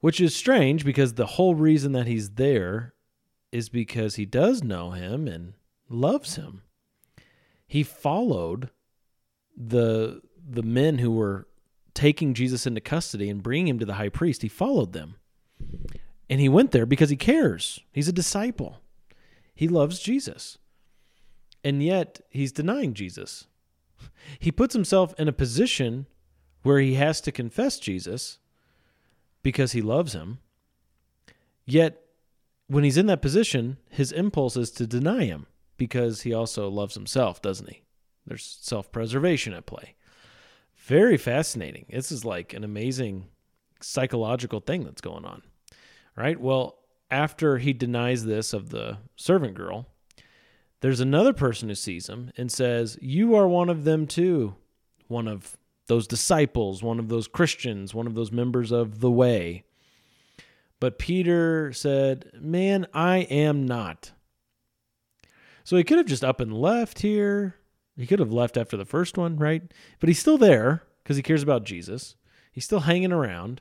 which 0.00 0.20
is 0.20 0.34
strange 0.34 0.84
because 0.84 1.14
the 1.14 1.26
whole 1.26 1.54
reason 1.54 1.92
that 1.92 2.06
he's 2.06 2.30
there 2.30 2.94
is 3.52 3.68
because 3.68 4.14
he 4.14 4.24
does 4.24 4.62
know 4.62 4.92
him 4.92 5.28
and 5.28 5.54
loves 5.88 6.36
him. 6.36 6.62
He 7.66 7.82
followed 7.82 8.70
the 9.56 10.22
the 10.50 10.62
men 10.62 10.98
who 10.98 11.10
were 11.10 11.46
taking 11.92 12.32
Jesus 12.32 12.66
into 12.66 12.80
custody 12.80 13.28
and 13.28 13.42
bringing 13.42 13.68
him 13.68 13.78
to 13.80 13.84
the 13.84 13.94
high 13.94 14.08
priest. 14.08 14.40
He 14.40 14.48
followed 14.48 14.92
them. 14.92 15.16
And 16.30 16.40
he 16.40 16.48
went 16.48 16.72
there 16.72 16.86
because 16.86 17.10
he 17.10 17.16
cares. 17.16 17.80
He's 17.92 18.08
a 18.08 18.12
disciple. 18.12 18.80
He 19.54 19.68
loves 19.68 19.98
Jesus. 19.98 20.58
And 21.64 21.82
yet 21.82 22.20
he's 22.28 22.52
denying 22.52 22.94
Jesus. 22.94 23.46
He 24.38 24.52
puts 24.52 24.74
himself 24.74 25.14
in 25.18 25.26
a 25.26 25.32
position 25.32 26.06
where 26.62 26.78
he 26.78 26.94
has 26.94 27.20
to 27.22 27.32
confess 27.32 27.78
Jesus 27.78 28.38
because 29.42 29.72
he 29.72 29.82
loves 29.82 30.12
him. 30.12 30.38
Yet 31.64 32.00
when 32.68 32.84
he's 32.84 32.98
in 32.98 33.06
that 33.06 33.22
position, 33.22 33.78
his 33.88 34.12
impulse 34.12 34.56
is 34.56 34.70
to 34.72 34.86
deny 34.86 35.24
him 35.24 35.46
because 35.76 36.22
he 36.22 36.32
also 36.32 36.68
loves 36.68 36.94
himself, 36.94 37.40
doesn't 37.40 37.68
he? 37.68 37.82
There's 38.26 38.58
self 38.60 38.92
preservation 38.92 39.54
at 39.54 39.66
play. 39.66 39.94
Very 40.76 41.16
fascinating. 41.16 41.86
This 41.88 42.12
is 42.12 42.24
like 42.24 42.52
an 42.52 42.64
amazing 42.64 43.28
psychological 43.80 44.60
thing 44.60 44.84
that's 44.84 45.00
going 45.00 45.24
on 45.24 45.42
right? 46.18 46.38
Well, 46.38 46.78
after 47.10 47.58
he 47.58 47.72
denies 47.72 48.24
this 48.24 48.52
of 48.52 48.70
the 48.70 48.98
servant 49.16 49.54
girl, 49.54 49.86
there's 50.80 51.00
another 51.00 51.32
person 51.32 51.68
who 51.68 51.74
sees 51.74 52.08
him 52.08 52.30
and 52.36 52.50
says, 52.50 52.98
You 53.00 53.34
are 53.36 53.48
one 53.48 53.68
of 53.68 53.84
them 53.84 54.06
too. 54.06 54.56
One 55.06 55.28
of 55.28 55.56
those 55.86 56.06
disciples, 56.06 56.82
one 56.82 56.98
of 56.98 57.08
those 57.08 57.28
Christians, 57.28 57.94
one 57.94 58.06
of 58.06 58.14
those 58.14 58.32
members 58.32 58.72
of 58.72 59.00
the 59.00 59.10
way. 59.10 59.64
But 60.80 60.98
Peter 60.98 61.72
said, 61.72 62.30
Man, 62.38 62.86
I 62.92 63.18
am 63.18 63.64
not. 63.64 64.12
So 65.64 65.76
he 65.76 65.84
could 65.84 65.98
have 65.98 66.06
just 66.06 66.24
up 66.24 66.40
and 66.40 66.52
left 66.52 67.00
here. 67.00 67.56
He 67.96 68.06
could 68.06 68.20
have 68.20 68.32
left 68.32 68.56
after 68.56 68.76
the 68.76 68.84
first 68.84 69.18
one, 69.18 69.36
right? 69.36 69.62
But 69.98 70.08
he's 70.08 70.18
still 70.18 70.38
there 70.38 70.82
because 71.02 71.16
he 71.16 71.22
cares 71.22 71.42
about 71.42 71.64
Jesus. 71.64 72.16
He's 72.52 72.64
still 72.64 72.80
hanging 72.80 73.12
around 73.12 73.60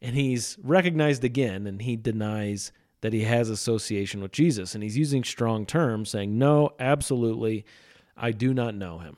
and 0.00 0.14
he's 0.14 0.58
recognized 0.62 1.24
again 1.24 1.66
and 1.66 1.82
he 1.82 1.96
denies 1.96 2.72
that 3.00 3.12
he 3.12 3.22
has 3.22 3.50
association 3.50 4.20
with 4.20 4.32
Jesus 4.32 4.74
and 4.74 4.82
he's 4.82 4.96
using 4.96 5.24
strong 5.24 5.66
terms 5.66 6.10
saying 6.10 6.38
no 6.38 6.70
absolutely 6.78 7.64
I 8.16 8.32
do 8.32 8.54
not 8.54 8.74
know 8.74 8.98
him. 8.98 9.16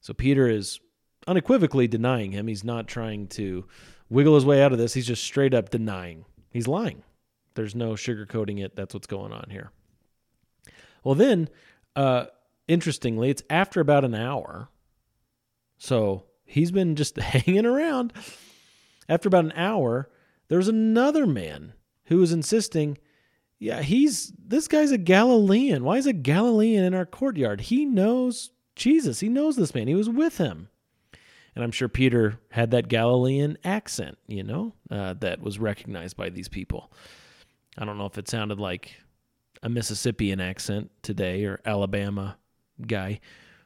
So 0.00 0.12
Peter 0.12 0.48
is 0.48 0.80
unequivocally 1.26 1.86
denying 1.86 2.32
him. 2.32 2.48
He's 2.48 2.64
not 2.64 2.88
trying 2.88 3.28
to 3.28 3.64
wiggle 4.08 4.34
his 4.34 4.44
way 4.44 4.62
out 4.62 4.72
of 4.72 4.78
this. 4.78 4.94
He's 4.94 5.06
just 5.06 5.22
straight 5.22 5.54
up 5.54 5.70
denying. 5.70 6.24
He's 6.50 6.66
lying. 6.66 7.02
There's 7.54 7.74
no 7.74 7.92
sugarcoating 7.92 8.64
it. 8.64 8.74
That's 8.74 8.94
what's 8.94 9.06
going 9.06 9.32
on 9.32 9.48
here. 9.50 9.70
Well, 11.04 11.14
then, 11.14 11.48
uh, 11.94 12.26
interestingly, 12.66 13.30
it's 13.30 13.42
after 13.50 13.80
about 13.80 14.04
an 14.04 14.14
hour. 14.14 14.68
So 15.76 16.24
he's 16.44 16.70
been 16.70 16.96
just 16.96 17.16
hanging 17.18 17.66
around 17.66 18.12
after 19.08 19.28
about 19.28 19.44
an 19.44 19.52
hour, 19.52 20.08
there's 20.48 20.68
another 20.68 21.26
man 21.26 21.72
who 22.04 22.18
was 22.18 22.32
insisting, 22.32 22.98
yeah, 23.58 23.82
he's 23.82 24.32
this 24.38 24.68
guy's 24.68 24.92
a 24.92 24.98
Galilean. 24.98 25.84
Why 25.84 25.96
is 25.96 26.06
a 26.06 26.12
Galilean 26.12 26.84
in 26.84 26.94
our 26.94 27.06
courtyard? 27.06 27.62
He 27.62 27.84
knows 27.84 28.50
Jesus. 28.76 29.20
He 29.20 29.28
knows 29.28 29.56
this 29.56 29.74
man. 29.74 29.88
He 29.88 29.94
was 29.94 30.08
with 30.08 30.38
him. 30.38 30.68
And 31.54 31.64
I'm 31.64 31.72
sure 31.72 31.88
Peter 31.88 32.38
had 32.50 32.70
that 32.70 32.88
Galilean 32.88 33.58
accent, 33.64 34.16
you 34.28 34.44
know, 34.44 34.74
uh, 34.90 35.14
that 35.14 35.42
was 35.42 35.58
recognized 35.58 36.16
by 36.16 36.28
these 36.28 36.48
people. 36.48 36.92
I 37.76 37.84
don't 37.84 37.98
know 37.98 38.06
if 38.06 38.16
it 38.16 38.28
sounded 38.28 38.60
like 38.60 38.94
a 39.62 39.68
Mississippian 39.68 40.40
accent 40.40 40.90
today 41.02 41.44
or 41.44 41.60
Alabama 41.64 42.38
guy. 42.86 43.20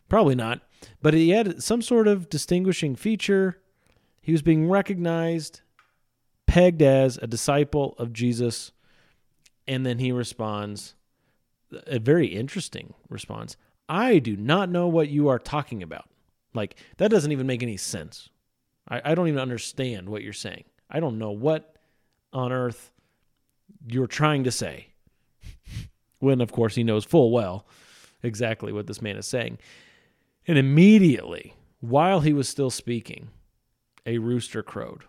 Probably 0.09 0.35
not. 0.35 0.63
But 1.01 1.15
he 1.15 1.31
had 1.31 1.63
some 1.63 1.83
sort 1.83 2.09
of 2.09 2.29
distinguishing 2.29 2.97
feature. 2.97 3.62
He 4.23 4.33
was 4.33 4.43
being 4.43 4.69
recognized, 4.69 5.61
pegged 6.47 6.81
as 6.81 7.19
a 7.19 7.27
disciple 7.27 7.95
of 7.99 8.13
Jesus. 8.13 8.73
And 9.67 9.85
then 9.85 9.99
he 9.99 10.13
responds, 10.13 10.95
a 11.87 11.99
very 11.99 12.27
interesting 12.27 12.95
response 13.09 13.57
I 13.89 14.21
do 14.21 14.37
not 14.37 14.71
know 14.71 14.87
what 14.87 15.09
you 15.09 15.29
are 15.29 15.39
talking 15.39 15.83
about. 15.83 16.09
Like, 16.55 16.77
that 16.97 17.11
doesn't 17.11 17.33
even 17.33 17.47
make 17.47 17.63
any 17.63 17.77
sense. 17.77 18.31
I, 18.89 19.03
I 19.05 19.15
don't 19.15 19.29
even 19.29 19.41
understand 19.41 20.09
what 20.09 20.23
you're 20.23 20.33
saying. 20.33 20.65
I 20.89 21.01
don't 21.01 21.19
know 21.19 21.33
what 21.33 21.77
on 22.33 22.53
earth 22.53 22.91
you're 23.87 24.07
trying 24.07 24.45
to 24.45 24.51
say. 24.51 24.89
when, 26.21 26.41
of 26.41 26.53
course, 26.53 26.75
he 26.75 26.85
knows 26.85 27.05
full 27.05 27.31
well 27.33 27.67
exactly 28.23 28.73
what 28.73 28.87
this 28.87 29.03
man 29.03 29.17
is 29.17 29.27
saying. 29.27 29.59
And 30.47 30.57
immediately, 30.57 31.55
while 31.81 32.21
he 32.21 32.33
was 32.33 32.49
still 32.49 32.71
speaking, 32.71 33.29
a 34.07 34.19
rooster 34.19 34.63
crowed, 34.63 35.05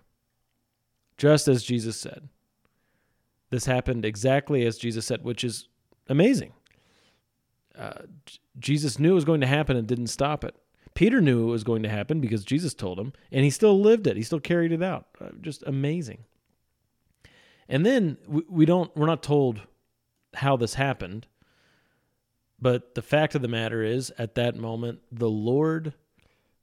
just 1.18 1.48
as 1.48 1.64
Jesus 1.64 1.98
said. 1.98 2.30
This 3.50 3.66
happened 3.66 4.04
exactly 4.06 4.66
as 4.66 4.78
Jesus 4.78 5.06
said, 5.06 5.24
which 5.24 5.44
is 5.44 5.68
amazing. 6.10 6.54
Uh, 7.78 8.04
Jesus 8.60 9.00
knew 9.00 9.12
it 9.12 9.16
was 9.16 9.26
going 9.26 9.42
to 9.42 9.48
happen 9.48 9.78
and 9.78 9.88
didn't 9.88 10.08
stop 10.08 10.44
it. 10.44 10.56
Peter 10.94 11.22
knew 11.22 11.48
it 11.48 11.52
was 11.52 11.64
going 11.64 11.84
to 11.84 11.90
happen 11.90 12.20
because 12.20 12.44
Jesus 12.44 12.74
told 12.74 13.00
him, 13.00 13.14
and 13.32 13.44
he 13.44 13.50
still 13.50 13.80
lived 13.80 14.06
it. 14.06 14.16
He 14.18 14.24
still 14.24 14.40
carried 14.40 14.72
it 14.72 14.84
out. 14.84 15.08
Uh, 15.20 15.30
just 15.42 15.64
amazing. 15.66 16.24
And 17.68 17.86
then 17.86 18.18
we, 18.28 18.44
we 18.50 18.66
don't 18.66 18.96
we're 18.96 19.08
not 19.08 19.24
told 19.24 19.62
how 20.36 20.56
this 20.58 20.76
happened, 20.76 21.28
but 22.60 22.96
the 22.96 23.02
fact 23.02 23.36
of 23.36 23.42
the 23.42 23.48
matter 23.48 23.84
is, 23.84 24.12
at 24.18 24.36
that 24.36 24.56
moment, 24.56 25.00
the 25.12 25.30
Lord 25.30 25.94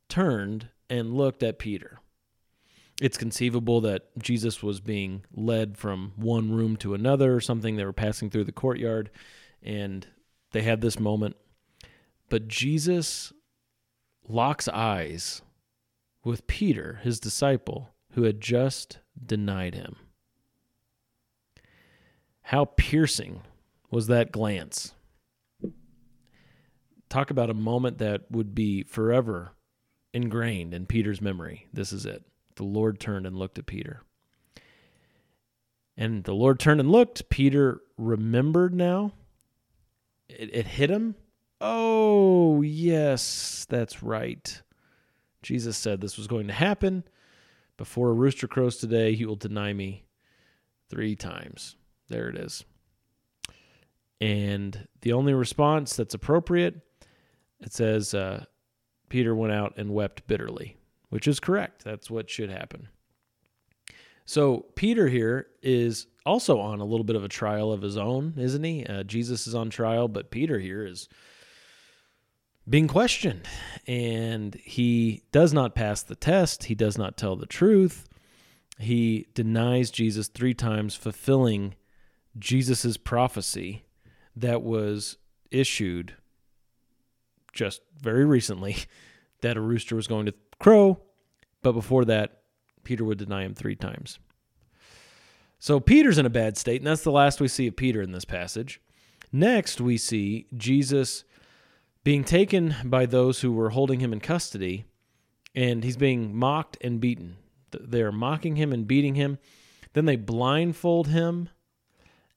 turned 0.09 0.69
and 0.89 1.15
looked 1.15 1.43
at 1.43 1.59
Peter. 1.59 2.01
It's 3.01 3.17
conceivable 3.17 3.81
that 3.81 4.11
Jesus 4.19 4.63
was 4.63 4.81
being 4.81 5.25
led 5.35 5.79
from 5.79 6.13
one 6.17 6.53
room 6.53 6.77
to 6.79 6.93
another 6.93 7.35
or 7.35 7.41
something. 7.41 7.77
They 7.77 7.85
were 7.87 7.95
passing 7.95 8.29
through 8.29 8.45
the 8.45 8.53
courtyard 8.53 9.11
and 9.63 10.07
they 10.53 10.63
had 10.63 10.83
this 10.83 11.01
moment. 11.01 11.37
But 12.29 12.47
Jesus 12.47 13.33
locks 14.29 14.69
eyes 14.69 15.41
with 16.23 16.47
Peter, 16.47 17.01
his 17.03 17.19
disciple, 17.19 17.91
who 18.13 18.25
had 18.25 18.41
just 18.41 18.99
denied 19.25 19.75
him. 19.75 19.97
How 22.43 22.67
piercing 22.67 23.43
was 23.91 24.09
that 24.09 24.33
glance? 24.33 24.93
Talk 27.09 27.31
about 27.31 27.51
a 27.51 27.55
moment 27.55 27.99
that 27.99 28.31
would 28.31 28.55
be 28.55 28.83
forever 28.83 29.53
ingrained 30.13 30.75
in 30.75 30.87
Peter's 30.87 31.21
memory. 31.21 31.67
This 31.73 31.93
is 31.93 32.05
it. 32.05 32.25
The 32.57 32.65
Lord 32.65 33.01
turned 33.01 33.27
and 33.27 33.37
looked 33.37 33.59
at 33.59 33.67
Peter. 33.67 34.03
And 35.97 36.25
the 36.25 36.35
Lord 36.35 36.59
turned 36.59 36.81
and 36.81 36.91
looked. 36.91 37.29
Peter 37.29 37.81
remembered 37.97 38.75
now. 38.75 39.13
It, 40.29 40.55
it 40.55 40.67
hit 40.67 40.91
him 40.91 41.15
Oh, 41.61 42.63
yes, 42.63 43.67
that's 43.69 44.03
right. 44.03 44.63
Jesus 45.43 45.77
said 45.77 46.01
this 46.01 46.17
was 46.17 46.27
going 46.27 46.47
to 46.47 46.55
happen. 46.55 47.05
Before 47.77 48.11
a 48.11 48.15
rooster 48.15 48.49
crows 48.49 48.77
today, 48.77 49.15
he 49.15 49.27
will 49.27 49.37
deny 49.37 49.73
me 49.73 50.05
three 50.89 51.17
times. 51.17 51.77
There 52.09 52.29
it 52.29 52.37
is. 52.37 52.65
And 54.21 54.89
the 55.03 55.13
only 55.13 55.35
response 55.35 55.97
that's 55.97 56.15
appropriate, 56.15 56.81
it 57.61 57.73
says, 57.73 58.15
uh, 58.15 58.45
Peter 59.09 59.35
went 59.35 59.53
out 59.53 59.75
and 59.77 59.93
wept 59.93 60.27
bitterly, 60.27 60.77
which 61.11 61.29
is 61.29 61.39
correct. 61.39 61.85
That's 61.85 62.11
what 62.11 62.31
should 62.31 62.51
happen. 62.51 62.89
So 64.25 64.67
Peter 64.77 65.09
here 65.09 65.49
is 65.63 66.07
also 66.25 66.61
on 66.61 66.81
a 66.81 66.85
little 66.85 67.05
bit 67.05 67.17
of 67.17 67.25
a 67.25 67.29
trial 67.29 67.73
of 67.73 67.83
his 67.83 67.97
own, 67.97 68.35
isn't 68.37 68.63
he? 68.63 68.87
Uh, 68.87 69.03
Jesus 69.03 69.47
is 69.47 69.55
on 69.55 69.71
trial, 69.71 70.09
but 70.09 70.31
Peter 70.31 70.59
here 70.59 70.87
is 70.87 71.09
being 72.69 72.87
questioned. 72.87 73.49
And 73.87 74.55
he 74.55 75.25
does 75.33 75.53
not 75.53 75.75
pass 75.75 76.03
the 76.03 76.15
test. 76.15 76.65
He 76.65 76.75
does 76.75 76.97
not 76.97 77.17
tell 77.17 77.37
the 77.37 77.47
truth. 77.47 78.09
He 78.79 79.27
denies 79.35 79.91
Jesus 79.91 80.29
three 80.29 80.55
times, 80.55 80.95
fulfilling 80.95 81.75
Jesus' 82.39 82.97
prophecy 82.97 83.85
that 84.37 84.63
was 84.63 85.17
issued 85.51 86.15
just 87.53 87.83
very 88.01 88.25
recently 88.25 88.77
that 89.43 89.57
a 89.57 89.61
rooster 89.61 89.97
was 89.97 90.07
going 90.07 90.27
to 90.27 90.35
crow. 90.61 91.01
But 91.63 91.73
before 91.73 92.05
that, 92.05 92.43
Peter 92.85 93.05
would 93.05 93.19
deny 93.19 93.43
him 93.43 93.55
three 93.55 93.77
times. 93.77 94.21
So 95.59 95.79
Peter's 95.81 96.17
in 96.17 96.25
a 96.25 96.31
bad 96.31 96.57
state, 96.57 96.81
and 96.81 96.87
that's 96.87 97.03
the 97.03 97.11
last 97.11 97.41
we 97.41 97.49
see 97.49 97.67
of 97.67 97.77
Peter 97.77 98.01
in 98.01 98.13
this 98.13 98.25
passage. 98.25 98.81
Next, 99.33 99.81
we 99.81 99.99
see 99.99 100.47
Jesus 100.57 101.25
being 102.03 102.25
taken 102.25 102.75
by 102.85 103.05
those 103.05 103.41
who 103.41 103.53
were 103.53 103.71
holding 103.71 104.01
him 104.01 104.13
in 104.13 104.21
custody, 104.21 104.87
and 105.55 105.85
he's 105.85 105.99
being 105.99 106.35
mocked 106.35 106.79
and 106.81 107.01
beaten. 107.01 107.37
They're 107.73 108.11
mocking 108.11 108.57
him 108.57 108.73
and 108.73 108.87
beating 108.87 109.17
him. 109.17 109.39
Then 109.93 110.07
they 110.07 110.17
blindfold 110.17 111.09
him 111.09 111.51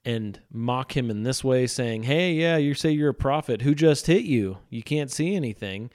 and 0.04 0.40
mock 0.52 0.98
him 0.98 1.10
in 1.10 1.24
this 1.24 1.44
way, 1.44 1.66
saying, 1.66 2.04
Hey, 2.04 2.34
yeah, 2.34 2.58
you 2.58 2.74
say 2.74 2.92
you're 2.92 3.10
a 3.10 3.14
prophet. 3.14 3.62
Who 3.62 3.74
just 3.74 4.08
hit 4.08 4.26
you? 4.26 4.58
You 4.70 4.84
can't 4.84 5.10
see 5.10 5.34
anything. 5.34 5.92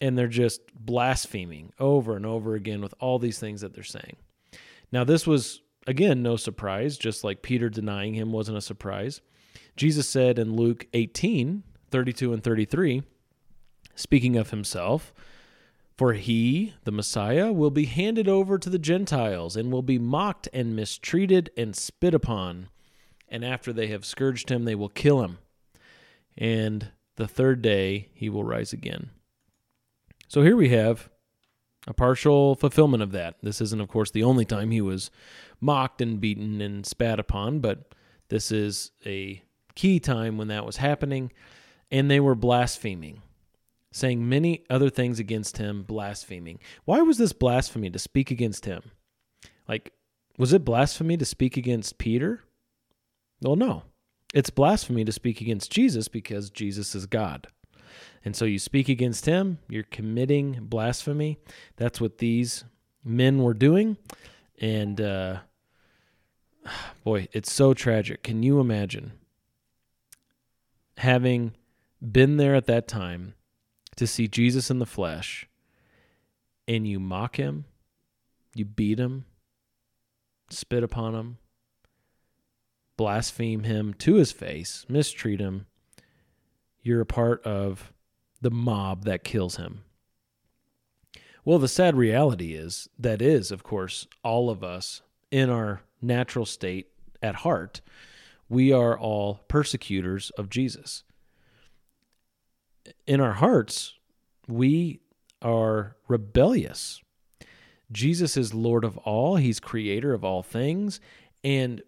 And 0.00 0.16
they're 0.16 0.28
just 0.28 0.60
blaspheming 0.74 1.72
over 1.78 2.14
and 2.16 2.24
over 2.24 2.54
again 2.54 2.80
with 2.80 2.94
all 3.00 3.18
these 3.18 3.38
things 3.38 3.62
that 3.62 3.74
they're 3.74 3.82
saying. 3.82 4.16
Now, 4.92 5.04
this 5.04 5.26
was, 5.26 5.60
again, 5.86 6.22
no 6.22 6.36
surprise, 6.36 6.96
just 6.96 7.24
like 7.24 7.42
Peter 7.42 7.68
denying 7.68 8.14
him 8.14 8.32
wasn't 8.32 8.58
a 8.58 8.62
surprise. 8.62 9.20
Jesus 9.76 10.08
said 10.08 10.38
in 10.38 10.56
Luke 10.56 10.86
18, 10.92 11.62
32 11.90 12.32
and 12.32 12.42
33, 12.42 13.02
speaking 13.94 14.36
of 14.36 14.50
himself, 14.50 15.12
for 15.96 16.12
he, 16.12 16.74
the 16.84 16.92
Messiah, 16.92 17.52
will 17.52 17.72
be 17.72 17.86
handed 17.86 18.28
over 18.28 18.56
to 18.56 18.70
the 18.70 18.78
Gentiles 18.78 19.56
and 19.56 19.72
will 19.72 19.82
be 19.82 19.98
mocked 19.98 20.48
and 20.52 20.76
mistreated 20.76 21.50
and 21.56 21.74
spit 21.74 22.14
upon. 22.14 22.68
And 23.28 23.44
after 23.44 23.72
they 23.72 23.88
have 23.88 24.04
scourged 24.04 24.48
him, 24.48 24.64
they 24.64 24.76
will 24.76 24.88
kill 24.88 25.22
him. 25.22 25.38
And 26.36 26.92
the 27.16 27.26
third 27.26 27.62
day 27.62 28.10
he 28.14 28.28
will 28.28 28.44
rise 28.44 28.72
again. 28.72 29.10
So 30.28 30.42
here 30.42 30.56
we 30.56 30.68
have 30.68 31.08
a 31.86 31.94
partial 31.94 32.54
fulfillment 32.54 33.02
of 33.02 33.12
that. 33.12 33.36
This 33.42 33.60
isn't, 33.62 33.80
of 33.80 33.88
course, 33.88 34.10
the 34.10 34.24
only 34.24 34.44
time 34.44 34.70
he 34.70 34.82
was 34.82 35.10
mocked 35.60 36.02
and 36.02 36.20
beaten 36.20 36.60
and 36.60 36.84
spat 36.84 37.18
upon, 37.18 37.60
but 37.60 37.94
this 38.28 38.52
is 38.52 38.90
a 39.06 39.42
key 39.74 39.98
time 39.98 40.36
when 40.36 40.48
that 40.48 40.66
was 40.66 40.76
happening 40.76 41.32
and 41.90 42.10
they 42.10 42.20
were 42.20 42.34
blaspheming, 42.34 43.22
saying 43.90 44.28
many 44.28 44.64
other 44.68 44.90
things 44.90 45.18
against 45.18 45.56
him, 45.56 45.82
blaspheming. 45.82 46.58
Why 46.84 47.00
was 47.00 47.16
this 47.16 47.32
blasphemy 47.32 47.88
to 47.88 47.98
speak 47.98 48.30
against 48.30 48.66
him? 48.66 48.82
Like, 49.66 49.92
was 50.36 50.52
it 50.52 50.64
blasphemy 50.64 51.16
to 51.16 51.24
speak 51.24 51.56
against 51.56 51.96
Peter? 51.96 52.44
Well, 53.40 53.56
no. 53.56 53.84
It's 54.34 54.50
blasphemy 54.50 55.06
to 55.06 55.12
speak 55.12 55.40
against 55.40 55.72
Jesus 55.72 56.06
because 56.06 56.50
Jesus 56.50 56.94
is 56.94 57.06
God. 57.06 57.46
And 58.24 58.34
so 58.34 58.44
you 58.44 58.58
speak 58.58 58.88
against 58.88 59.26
him, 59.26 59.58
you're 59.68 59.84
committing 59.84 60.58
blasphemy. 60.62 61.38
That's 61.76 62.00
what 62.00 62.18
these 62.18 62.64
men 63.04 63.42
were 63.42 63.54
doing. 63.54 63.96
And 64.60 65.00
uh, 65.00 65.38
boy, 67.04 67.28
it's 67.32 67.52
so 67.52 67.74
tragic. 67.74 68.22
Can 68.22 68.42
you 68.42 68.60
imagine 68.60 69.12
having 70.98 71.54
been 72.00 72.36
there 72.36 72.54
at 72.54 72.66
that 72.66 72.88
time 72.88 73.34
to 73.96 74.06
see 74.06 74.28
Jesus 74.28 74.70
in 74.70 74.78
the 74.78 74.86
flesh 74.86 75.48
and 76.66 76.86
you 76.86 77.00
mock 77.00 77.36
him, 77.36 77.64
you 78.54 78.64
beat 78.64 78.98
him, 78.98 79.24
spit 80.50 80.82
upon 80.82 81.14
him, 81.14 81.38
blaspheme 82.96 83.64
him 83.64 83.94
to 83.94 84.14
his 84.14 84.32
face, 84.32 84.84
mistreat 84.88 85.40
him, 85.40 85.66
you're 86.82 87.00
a 87.00 87.06
part 87.06 87.42
of 87.44 87.92
the 88.40 88.50
mob 88.50 89.04
that 89.04 89.24
kills 89.24 89.56
him. 89.56 89.82
Well, 91.44 91.58
the 91.58 91.68
sad 91.68 91.96
reality 91.96 92.54
is 92.54 92.88
that 92.98 93.22
is, 93.22 93.50
of 93.50 93.62
course, 93.62 94.06
all 94.22 94.50
of 94.50 94.62
us 94.62 95.02
in 95.30 95.50
our 95.50 95.82
natural 96.02 96.44
state 96.44 96.88
at 97.22 97.36
heart, 97.36 97.80
we 98.48 98.72
are 98.72 98.98
all 98.98 99.40
persecutors 99.48 100.30
of 100.30 100.50
Jesus. 100.50 101.04
In 103.06 103.20
our 103.20 103.34
hearts, 103.34 103.94
we 104.46 105.00
are 105.42 105.96
rebellious. 106.06 107.00
Jesus 107.90 108.36
is 108.36 108.54
Lord 108.54 108.84
of 108.84 108.98
all, 108.98 109.36
He's 109.36 109.60
creator 109.60 110.12
of 110.12 110.24
all 110.24 110.42
things. 110.42 111.00
And 111.42 111.82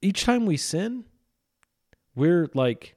each 0.00 0.24
time 0.24 0.46
we 0.46 0.56
sin, 0.56 1.04
we're 2.14 2.50
like 2.54 2.96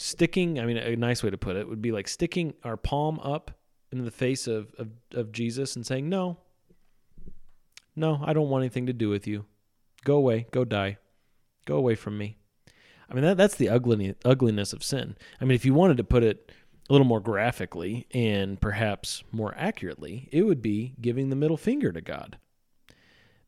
sticking, 0.00 0.58
I 0.58 0.64
mean, 0.66 0.76
a 0.76 0.96
nice 0.96 1.22
way 1.22 1.30
to 1.30 1.38
put 1.38 1.56
it 1.56 1.68
would 1.68 1.82
be 1.82 1.92
like 1.92 2.08
sticking 2.08 2.54
our 2.64 2.76
palm 2.76 3.20
up 3.20 3.50
in 3.90 4.04
the 4.04 4.10
face 4.10 4.46
of, 4.46 4.74
of, 4.78 4.88
of 5.12 5.32
Jesus 5.32 5.76
and 5.76 5.86
saying, 5.86 6.08
No, 6.08 6.38
no, 7.96 8.20
I 8.24 8.32
don't 8.32 8.48
want 8.48 8.62
anything 8.62 8.86
to 8.86 8.92
do 8.92 9.08
with 9.08 9.26
you. 9.26 9.46
Go 10.04 10.16
away, 10.16 10.46
go 10.50 10.64
die, 10.64 10.98
go 11.64 11.76
away 11.76 11.94
from 11.94 12.16
me. 12.16 12.36
I 13.10 13.14
mean, 13.14 13.24
that, 13.24 13.36
that's 13.36 13.56
the 13.56 13.68
ugly, 13.68 14.14
ugliness 14.24 14.72
of 14.72 14.84
sin. 14.84 15.16
I 15.40 15.44
mean, 15.44 15.56
if 15.56 15.64
you 15.64 15.74
wanted 15.74 15.96
to 15.96 16.04
put 16.04 16.22
it 16.22 16.52
a 16.88 16.92
little 16.92 17.06
more 17.06 17.20
graphically 17.20 18.06
and 18.12 18.60
perhaps 18.60 19.24
more 19.32 19.54
accurately, 19.56 20.28
it 20.30 20.42
would 20.42 20.62
be 20.62 20.94
giving 21.00 21.30
the 21.30 21.36
middle 21.36 21.56
finger 21.56 21.90
to 21.92 22.00
God. 22.00 22.38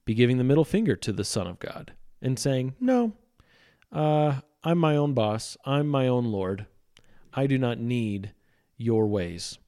Be 0.04 0.14
giving 0.14 0.38
the 0.38 0.44
middle 0.44 0.64
finger 0.64 0.96
to 0.96 1.12
the 1.12 1.24
Son 1.24 1.46
of 1.46 1.58
God 1.58 1.92
and 2.22 2.38
saying, 2.38 2.74
No, 2.80 3.12
uh, 3.92 4.40
I'm 4.62 4.78
my 4.78 4.96
own 4.96 5.14
boss. 5.14 5.56
I'm 5.64 5.88
my 5.88 6.06
own 6.06 6.26
Lord. 6.26 6.66
I 7.32 7.46
do 7.46 7.58
not 7.58 7.78
need 7.78 8.32
your 8.76 9.06
ways. 9.06 9.58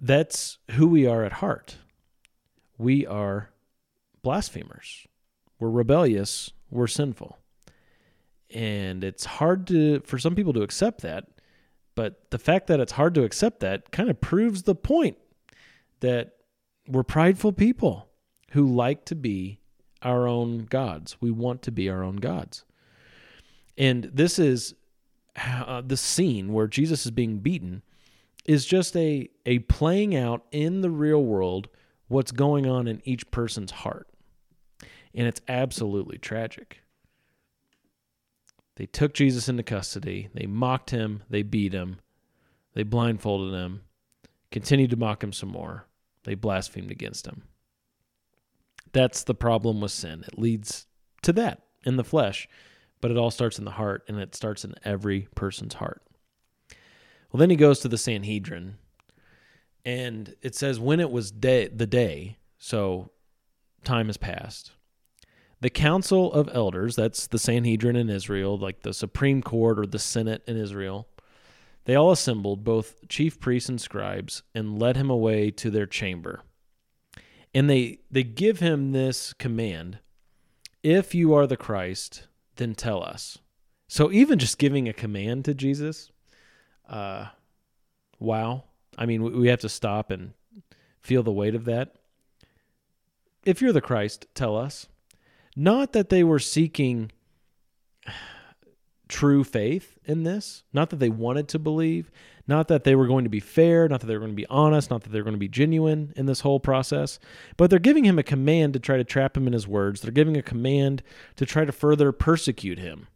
That's 0.00 0.58
who 0.72 0.86
we 0.86 1.06
are 1.06 1.24
at 1.24 1.34
heart. 1.34 1.76
We 2.78 3.06
are 3.06 3.50
blasphemers. 4.22 5.06
We're 5.58 5.70
rebellious. 5.70 6.52
We're 6.70 6.86
sinful. 6.86 7.38
And 8.50 9.02
it's 9.02 9.24
hard 9.24 9.66
to 9.68 10.00
for 10.00 10.18
some 10.18 10.34
people 10.34 10.52
to 10.52 10.62
accept 10.62 11.02
that 11.02 11.26
but 11.94 12.30
the 12.30 12.38
fact 12.38 12.66
that 12.68 12.80
it's 12.80 12.92
hard 12.92 13.14
to 13.14 13.24
accept 13.24 13.60
that 13.60 13.90
kind 13.90 14.08
of 14.08 14.20
proves 14.20 14.62
the 14.62 14.74
point 14.74 15.18
that 16.00 16.36
we're 16.88 17.02
prideful 17.02 17.52
people 17.52 18.08
who 18.52 18.66
like 18.66 19.04
to 19.06 19.14
be 19.14 19.58
our 20.02 20.26
own 20.26 20.64
gods. 20.64 21.16
We 21.20 21.30
want 21.30 21.62
to 21.62 21.70
be 21.70 21.88
our 21.88 22.02
own 22.02 22.16
gods. 22.16 22.64
And 23.76 24.04
this 24.12 24.38
is 24.38 24.74
uh, 25.36 25.82
the 25.84 25.96
scene 25.96 26.52
where 26.52 26.66
Jesus 26.66 27.04
is 27.04 27.10
being 27.10 27.38
beaten 27.38 27.82
is 28.44 28.66
just 28.66 28.96
a 28.96 29.28
a 29.46 29.60
playing 29.60 30.16
out 30.16 30.44
in 30.50 30.80
the 30.80 30.90
real 30.90 31.22
world 31.22 31.68
what's 32.08 32.32
going 32.32 32.66
on 32.66 32.86
in 32.86 33.00
each 33.04 33.30
person's 33.30 33.70
heart. 33.70 34.08
And 35.14 35.26
it's 35.26 35.40
absolutely 35.48 36.18
tragic. 36.18 36.82
They 38.76 38.86
took 38.86 39.14
Jesus 39.14 39.48
into 39.48 39.62
custody. 39.62 40.28
They 40.34 40.46
mocked 40.46 40.90
him. 40.90 41.22
They 41.28 41.42
beat 41.42 41.72
him. 41.72 41.98
They 42.74 42.82
blindfolded 42.82 43.54
him. 43.54 43.82
Continued 44.50 44.90
to 44.90 44.96
mock 44.96 45.22
him 45.22 45.32
some 45.32 45.50
more. 45.50 45.86
They 46.24 46.34
blasphemed 46.34 46.90
against 46.90 47.26
him. 47.26 47.42
That's 48.92 49.24
the 49.24 49.34
problem 49.34 49.80
with 49.80 49.92
sin. 49.92 50.24
It 50.26 50.38
leads 50.38 50.86
to 51.22 51.32
that 51.34 51.62
in 51.84 51.96
the 51.96 52.04
flesh, 52.04 52.48
but 53.02 53.10
it 53.10 53.18
all 53.18 53.30
starts 53.30 53.58
in 53.58 53.66
the 53.66 53.72
heart, 53.72 54.04
and 54.08 54.18
it 54.18 54.34
starts 54.34 54.64
in 54.64 54.74
every 54.84 55.28
person's 55.34 55.74
heart. 55.74 56.00
Well, 57.30 57.38
then 57.38 57.50
he 57.50 57.56
goes 57.56 57.80
to 57.80 57.88
the 57.88 57.98
Sanhedrin, 57.98 58.78
and 59.84 60.34
it 60.40 60.54
says, 60.54 60.80
when 60.80 61.00
it 61.00 61.10
was 61.10 61.30
day, 61.30 61.68
the 61.68 61.86
day, 61.86 62.38
so 62.58 63.10
time 63.84 64.06
has 64.06 64.16
passed, 64.16 64.72
the 65.60 65.70
Council 65.70 66.32
of 66.32 66.48
Elders, 66.52 66.96
that's 66.96 67.26
the 67.26 67.38
Sanhedrin 67.38 67.96
in 67.96 68.08
Israel, 68.08 68.56
like 68.56 68.82
the 68.82 68.94
Supreme 68.94 69.42
Court 69.42 69.78
or 69.78 69.86
the 69.86 69.98
Senate 69.98 70.42
in 70.46 70.56
Israel, 70.56 71.08
they 71.84 71.96
all 71.96 72.12
assembled, 72.12 72.62
both 72.62 73.08
chief 73.08 73.40
priests 73.40 73.68
and 73.68 73.80
scribes, 73.80 74.42
and 74.54 74.78
led 74.78 74.96
him 74.96 75.10
away 75.10 75.50
to 75.50 75.70
their 75.70 75.86
chamber. 75.86 76.42
And 77.52 77.68
they, 77.68 77.98
they 78.10 78.22
give 78.22 78.60
him 78.60 78.92
this 78.92 79.32
command 79.32 79.98
If 80.82 81.14
you 81.14 81.34
are 81.34 81.46
the 81.46 81.56
Christ, 81.56 82.28
then 82.56 82.74
tell 82.74 83.02
us. 83.02 83.38
So 83.88 84.10
even 84.10 84.38
just 84.38 84.58
giving 84.58 84.88
a 84.88 84.92
command 84.92 85.44
to 85.44 85.54
Jesus, 85.54 86.10
uh, 86.88 87.26
wow. 88.18 88.64
I 88.96 89.06
mean, 89.06 89.38
we 89.38 89.48
have 89.48 89.60
to 89.60 89.68
stop 89.68 90.10
and 90.10 90.32
feel 91.00 91.22
the 91.22 91.32
weight 91.32 91.54
of 91.54 91.64
that. 91.66 91.94
If 93.44 93.60
you're 93.60 93.72
the 93.72 93.80
Christ, 93.80 94.26
tell 94.34 94.56
us. 94.56 94.88
Not 95.56 95.92
that 95.92 96.08
they 96.08 96.24
were 96.24 96.38
seeking 96.38 97.12
true 99.08 99.44
faith 99.44 99.98
in 100.04 100.22
this, 100.22 100.62
not 100.72 100.90
that 100.90 100.98
they 100.98 101.10
wanted 101.10 101.48
to 101.48 101.58
believe, 101.58 102.10
not 102.46 102.68
that 102.68 102.84
they 102.84 102.94
were 102.94 103.06
going 103.06 103.24
to 103.24 103.30
be 103.30 103.40
fair, 103.40 103.88
not 103.88 104.00
that 104.00 104.06
they 104.06 104.14
were 104.14 104.20
going 104.20 104.32
to 104.32 104.36
be 104.36 104.46
honest, 104.46 104.90
not 104.90 105.02
that 105.02 105.10
they 105.10 105.18
were 105.18 105.24
going 105.24 105.34
to 105.34 105.38
be 105.38 105.48
genuine 105.48 106.12
in 106.16 106.26
this 106.26 106.40
whole 106.40 106.60
process, 106.60 107.18
but 107.56 107.70
they're 107.70 107.78
giving 107.78 108.04
him 108.04 108.18
a 108.18 108.24
command 108.24 108.72
to 108.72 108.80
try 108.80 108.96
to 108.96 109.04
trap 109.04 109.36
him 109.36 109.46
in 109.46 109.52
his 109.52 109.68
words. 109.68 110.00
They're 110.00 110.10
giving 110.10 110.36
a 110.36 110.42
command 110.42 111.02
to 111.36 111.46
try 111.46 111.64
to 111.64 111.72
further 111.72 112.10
persecute 112.12 112.78
him. 112.78 113.06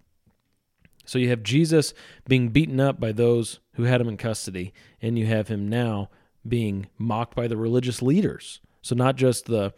So 1.04 1.18
you 1.18 1.28
have 1.30 1.42
Jesus 1.42 1.94
being 2.28 2.48
beaten 2.48 2.80
up 2.80 2.98
by 2.98 3.12
those 3.12 3.60
who 3.74 3.84
had 3.84 4.00
him 4.00 4.08
in 4.08 4.16
custody, 4.16 4.72
and 5.00 5.18
you 5.18 5.26
have 5.26 5.48
him 5.48 5.68
now 5.68 6.10
being 6.46 6.88
mocked 6.98 7.34
by 7.34 7.46
the 7.46 7.56
religious 7.56 8.02
leaders. 8.02 8.60
So 8.82 8.94
not 8.94 9.16
just 9.16 9.46
the 9.46 9.72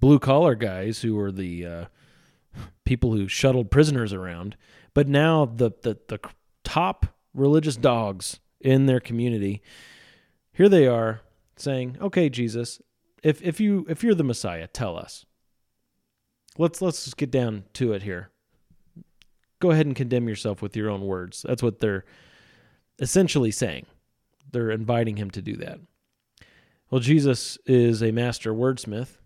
blue 0.00 0.18
collar 0.18 0.54
guys 0.54 1.02
who 1.02 1.14
were 1.14 1.32
the 1.32 1.66
uh, 1.66 1.84
people 2.84 3.12
who 3.12 3.28
shuttled 3.28 3.70
prisoners 3.70 4.12
around, 4.12 4.56
but 4.94 5.08
now 5.08 5.44
the, 5.44 5.72
the 5.82 5.98
the 6.08 6.18
top 6.64 7.06
religious 7.34 7.76
dogs 7.76 8.40
in 8.60 8.86
their 8.86 9.00
community. 9.00 9.62
Here 10.52 10.68
they 10.68 10.86
are 10.86 11.20
saying, 11.56 11.96
"Okay, 12.00 12.28
Jesus, 12.28 12.80
if 13.22 13.42
if 13.42 13.60
you 13.60 13.86
if 13.88 14.02
you're 14.02 14.14
the 14.14 14.24
Messiah, 14.24 14.66
tell 14.66 14.96
us. 14.96 15.26
Let's 16.58 16.80
let's 16.80 17.04
just 17.04 17.16
get 17.16 17.30
down 17.30 17.64
to 17.74 17.92
it 17.92 18.02
here. 18.02 18.30
Go 19.60 19.70
ahead 19.70 19.86
and 19.86 19.96
condemn 19.96 20.28
yourself 20.28 20.62
with 20.62 20.76
your 20.76 20.90
own 20.90 21.02
words." 21.02 21.42
That's 21.46 21.62
what 21.62 21.80
they're 21.80 22.04
essentially 22.98 23.50
saying. 23.50 23.86
They're 24.52 24.70
inviting 24.70 25.16
him 25.16 25.30
to 25.32 25.42
do 25.42 25.56
that. 25.56 25.80
Well, 26.90 27.00
Jesus 27.00 27.58
is 27.66 28.02
a 28.02 28.12
master 28.12 28.54
wordsmith 28.54 29.18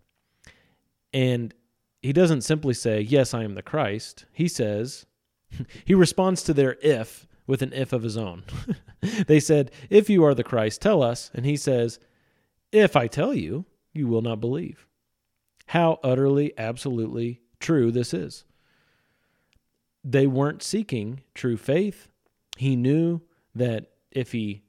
and 1.13 1.53
he 2.01 2.13
doesn't 2.13 2.41
simply 2.41 2.73
say, 2.73 3.01
Yes, 3.01 3.33
I 3.33 3.43
am 3.43 3.55
the 3.55 3.61
Christ. 3.61 4.25
He 4.31 4.47
says, 4.47 5.05
he 5.85 5.93
responds 5.93 6.43
to 6.43 6.53
their 6.53 6.77
if 6.81 7.27
with 7.51 7.61
an 7.61 7.73
if 7.73 7.91
of 7.91 8.01
his 8.01 8.15
own. 8.15 8.43
they 9.27 9.41
said, 9.41 9.71
If 9.89 10.09
you 10.09 10.23
are 10.23 10.33
the 10.33 10.41
Christ, 10.41 10.81
tell 10.81 11.03
us. 11.03 11.29
And 11.33 11.45
he 11.45 11.57
says, 11.57 11.99
If 12.71 12.95
I 12.95 13.07
tell 13.07 13.33
you, 13.33 13.65
you 13.91 14.07
will 14.07 14.21
not 14.21 14.39
believe. 14.39 14.87
How 15.65 15.99
utterly, 16.01 16.53
absolutely 16.57 17.41
true 17.59 17.91
this 17.91 18.13
is. 18.13 18.45
They 20.01 20.27
weren't 20.27 20.63
seeking 20.63 21.23
true 21.35 21.57
faith. 21.57 22.07
He 22.55 22.77
knew 22.77 23.19
that 23.53 23.89
if 24.11 24.31
he 24.31 24.63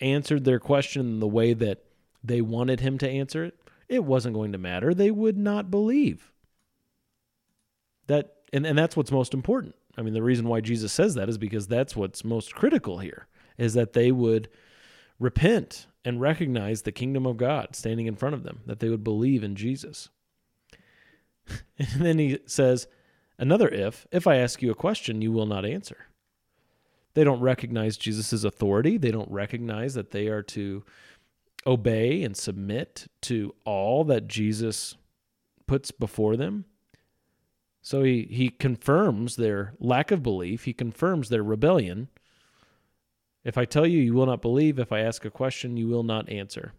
answered 0.00 0.44
their 0.44 0.60
question 0.60 1.18
the 1.18 1.26
way 1.26 1.54
that 1.54 1.82
they 2.22 2.40
wanted 2.40 2.78
him 2.78 2.98
to 2.98 3.10
answer 3.10 3.42
it, 3.42 3.58
it 3.88 4.04
wasn't 4.04 4.36
going 4.36 4.52
to 4.52 4.58
matter. 4.58 4.94
They 4.94 5.10
would 5.10 5.36
not 5.36 5.72
believe. 5.72 6.30
That 8.06 8.36
and, 8.52 8.64
and 8.64 8.78
that's 8.78 8.96
what's 8.96 9.10
most 9.10 9.34
important. 9.34 9.74
I 9.96 10.02
mean, 10.02 10.14
the 10.14 10.22
reason 10.22 10.48
why 10.48 10.60
Jesus 10.60 10.92
says 10.92 11.14
that 11.14 11.28
is 11.28 11.38
because 11.38 11.66
that's 11.66 11.94
what's 11.94 12.24
most 12.24 12.54
critical 12.54 12.98
here 12.98 13.26
is 13.58 13.74
that 13.74 13.92
they 13.92 14.10
would 14.10 14.48
repent 15.18 15.86
and 16.04 16.20
recognize 16.20 16.82
the 16.82 16.92
kingdom 16.92 17.26
of 17.26 17.36
God 17.36 17.76
standing 17.76 18.06
in 18.06 18.16
front 18.16 18.34
of 18.34 18.42
them, 18.42 18.60
that 18.66 18.80
they 18.80 18.88
would 18.88 19.04
believe 19.04 19.44
in 19.44 19.54
Jesus. 19.54 20.08
and 21.78 21.88
then 22.00 22.18
he 22.18 22.38
says, 22.46 22.88
another 23.38 23.68
if, 23.68 24.06
if 24.10 24.26
I 24.26 24.36
ask 24.36 24.62
you 24.62 24.70
a 24.70 24.76
question, 24.76 25.22
you 25.22 25.32
will 25.32 25.46
not 25.46 25.64
answer. 25.64 26.06
They 27.14 27.24
don't 27.24 27.40
recognize 27.40 27.96
Jesus' 27.96 28.44
authority. 28.44 28.96
They 28.96 29.10
don't 29.10 29.30
recognize 29.30 29.94
that 29.94 30.10
they 30.10 30.28
are 30.28 30.42
to 30.44 30.82
obey 31.66 32.22
and 32.22 32.36
submit 32.36 33.06
to 33.22 33.54
all 33.64 34.04
that 34.04 34.28
Jesus 34.28 34.96
puts 35.66 35.90
before 35.90 36.36
them. 36.36 36.64
So 37.82 38.04
he, 38.04 38.28
he 38.30 38.48
confirms 38.48 39.34
their 39.34 39.74
lack 39.80 40.12
of 40.12 40.22
belief, 40.22 40.64
he 40.64 40.72
confirms 40.72 41.28
their 41.28 41.42
rebellion. 41.42 42.08
If 43.44 43.58
I 43.58 43.64
tell 43.64 43.86
you, 43.86 43.98
you 43.98 44.14
will 44.14 44.26
not 44.26 44.40
believe. 44.40 44.78
If 44.78 44.92
I 44.92 45.00
ask 45.00 45.24
a 45.24 45.30
question, 45.30 45.76
you 45.76 45.88
will 45.88 46.04
not 46.04 46.28
answer. 46.28 46.74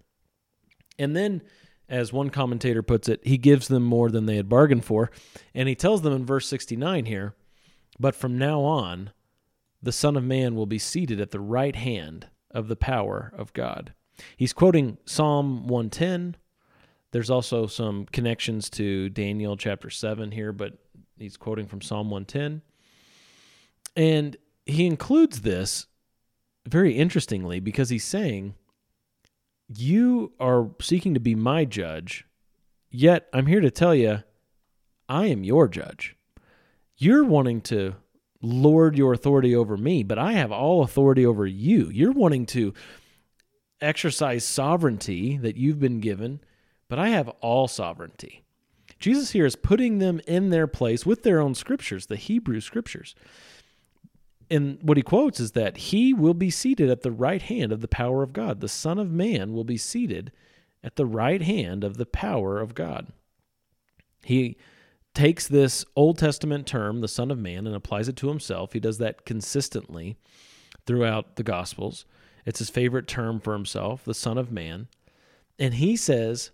And 0.98 1.13
then, 1.13 1.42
as 1.89 2.13
one 2.13 2.30
commentator 2.30 2.82
puts 2.82 3.10
it, 3.10 3.20
he 3.26 3.38
gives 3.38 3.68
them 3.68 3.84
more 3.84 4.10
than 4.10 4.26
they 4.26 4.38
had 4.38 4.48
bargained 4.48 4.86
for. 4.86 5.12
And 5.54 5.68
he 5.68 5.76
tells 5.76 6.04
them 6.04 6.13
in 6.13 6.26
verse 6.26 6.48
69 6.48 7.06
here, 7.06 7.36
But 8.00 8.16
from 8.16 8.38
now 8.38 8.62
on, 8.62 9.12
the 9.82 9.92
Son 9.92 10.16
of 10.16 10.24
Man 10.24 10.56
will 10.56 10.66
be 10.66 10.80
seated 10.80 11.20
at 11.20 11.32
the 11.32 11.42
right 11.42 11.76
hand 11.76 12.28
of 12.50 12.70
the 12.70 12.78
power 12.78 13.34
of 13.38 13.52
God. 13.52 13.94
He's 14.38 14.54
quoting 14.54 14.98
Psalm 15.06 15.68
110. 15.68 16.38
There's 17.12 17.30
also 17.30 17.68
some 17.68 18.06
connections 18.06 18.70
to 18.72 19.10
Daniel 19.10 19.58
chapter 19.58 19.89
7 19.89 20.32
here, 20.32 20.54
but 20.54 20.78
He's 21.17 21.38
quoting 21.38 21.67
from 21.67 21.82
Psalm 21.82 22.10
110. 22.10 22.62
And 23.95 24.38
he 24.65 24.86
includes 24.86 25.41
this 25.41 25.88
very 26.67 26.93
interestingly 26.93 27.60
because 27.60 27.89
he's 27.89 28.06
saying, 28.06 28.56
You 29.67 30.34
are 30.39 30.69
seeking 30.82 31.13
to 31.13 31.19
be 31.19 31.36
my 31.36 31.65
judge, 31.65 32.26
yet 32.89 33.28
I'm 33.34 33.45
here 33.45 33.62
to 33.62 33.71
tell 33.71 33.93
you, 33.93 34.23
I 35.10 35.28
am 35.28 35.43
your 35.43 35.67
judge. 35.67 36.15
You're 36.97 37.23
wanting 37.23 37.62
to 37.62 37.95
lord 38.41 38.97
your 38.97 39.13
authority 39.13 39.56
over 39.56 39.78
me, 39.78 40.04
but 40.04 40.17
I 40.17 40.34
have 40.34 40.52
all 40.52 40.84
authority 40.84 41.26
over 41.26 41.45
you. 41.45 41.89
You're 41.89 42.12
wanting 42.12 42.45
to 42.47 42.73
exercise 43.82 44.45
sovereignty 44.45 45.38
that 45.38 45.58
you've 45.58 45.80
been 45.80 45.99
given, 45.99 46.39
but 46.88 46.99
I 46.99 47.10
have 47.10 47.30
all 47.41 47.67
sovereignty. 47.67 48.42
Jesus 49.04 49.32
here 49.32 49.46
is 49.46 49.58
putting 49.58 50.00
them 50.00 50.22
in 50.28 50.50
their 50.50 50.66
place 50.66 51.06
with 51.06 51.24
their 51.24 51.42
own 51.42 51.56
scriptures, 51.56 52.06
the 52.06 52.16
Hebrew 52.16 52.62
scriptures. 52.62 53.16
And 54.50 54.78
what 54.82 54.96
he 54.96 55.04
quotes 55.04 55.42
is 55.42 55.52
that 55.52 55.76
he 55.76 56.13
will 56.13 56.34
be 56.34 56.50
seated 56.50 56.89
at 56.89 57.02
the 57.02 57.12
right 57.12 57.42
hand 57.42 57.74
of 57.74 57.82
the 57.82 57.89
power 57.89 58.24
of 58.24 58.32
God. 58.32 58.62
The 58.62 58.70
Son 58.70 58.98
of 58.98 59.12
Man 59.12 59.52
will 59.54 59.66
be 59.66 59.76
seated 59.76 60.32
at 60.86 60.96
the 60.96 61.06
right 61.06 61.42
hand 61.42 61.84
of 61.84 61.98
the 61.98 62.06
power 62.06 62.62
of 62.62 62.76
God. 62.76 63.12
He 64.24 64.56
takes 65.13 65.50
this 65.50 65.84
Old 65.98 66.18
Testament 66.18 66.66
term, 66.66 67.02
the 67.02 67.10
Son 67.10 67.30
of 67.30 67.38
Man, 67.38 67.68
and 67.68 67.76
applies 67.76 68.08
it 68.08 68.16
to 68.16 68.30
himself. 68.30 68.72
He 68.72 68.80
does 68.80 69.00
that 69.00 69.26
consistently 69.26 70.16
throughout 70.86 71.36
the 71.36 71.44
Gospels. 71.44 72.06
It's 72.46 72.60
his 72.60 72.70
favorite 72.70 73.10
term 73.10 73.42
for 73.42 73.52
himself, 73.52 74.06
the 74.06 74.13
Son 74.13 74.38
of 74.38 74.50
Man. 74.50 74.88
And 75.60 75.74
he 75.74 75.98
says 75.98 76.52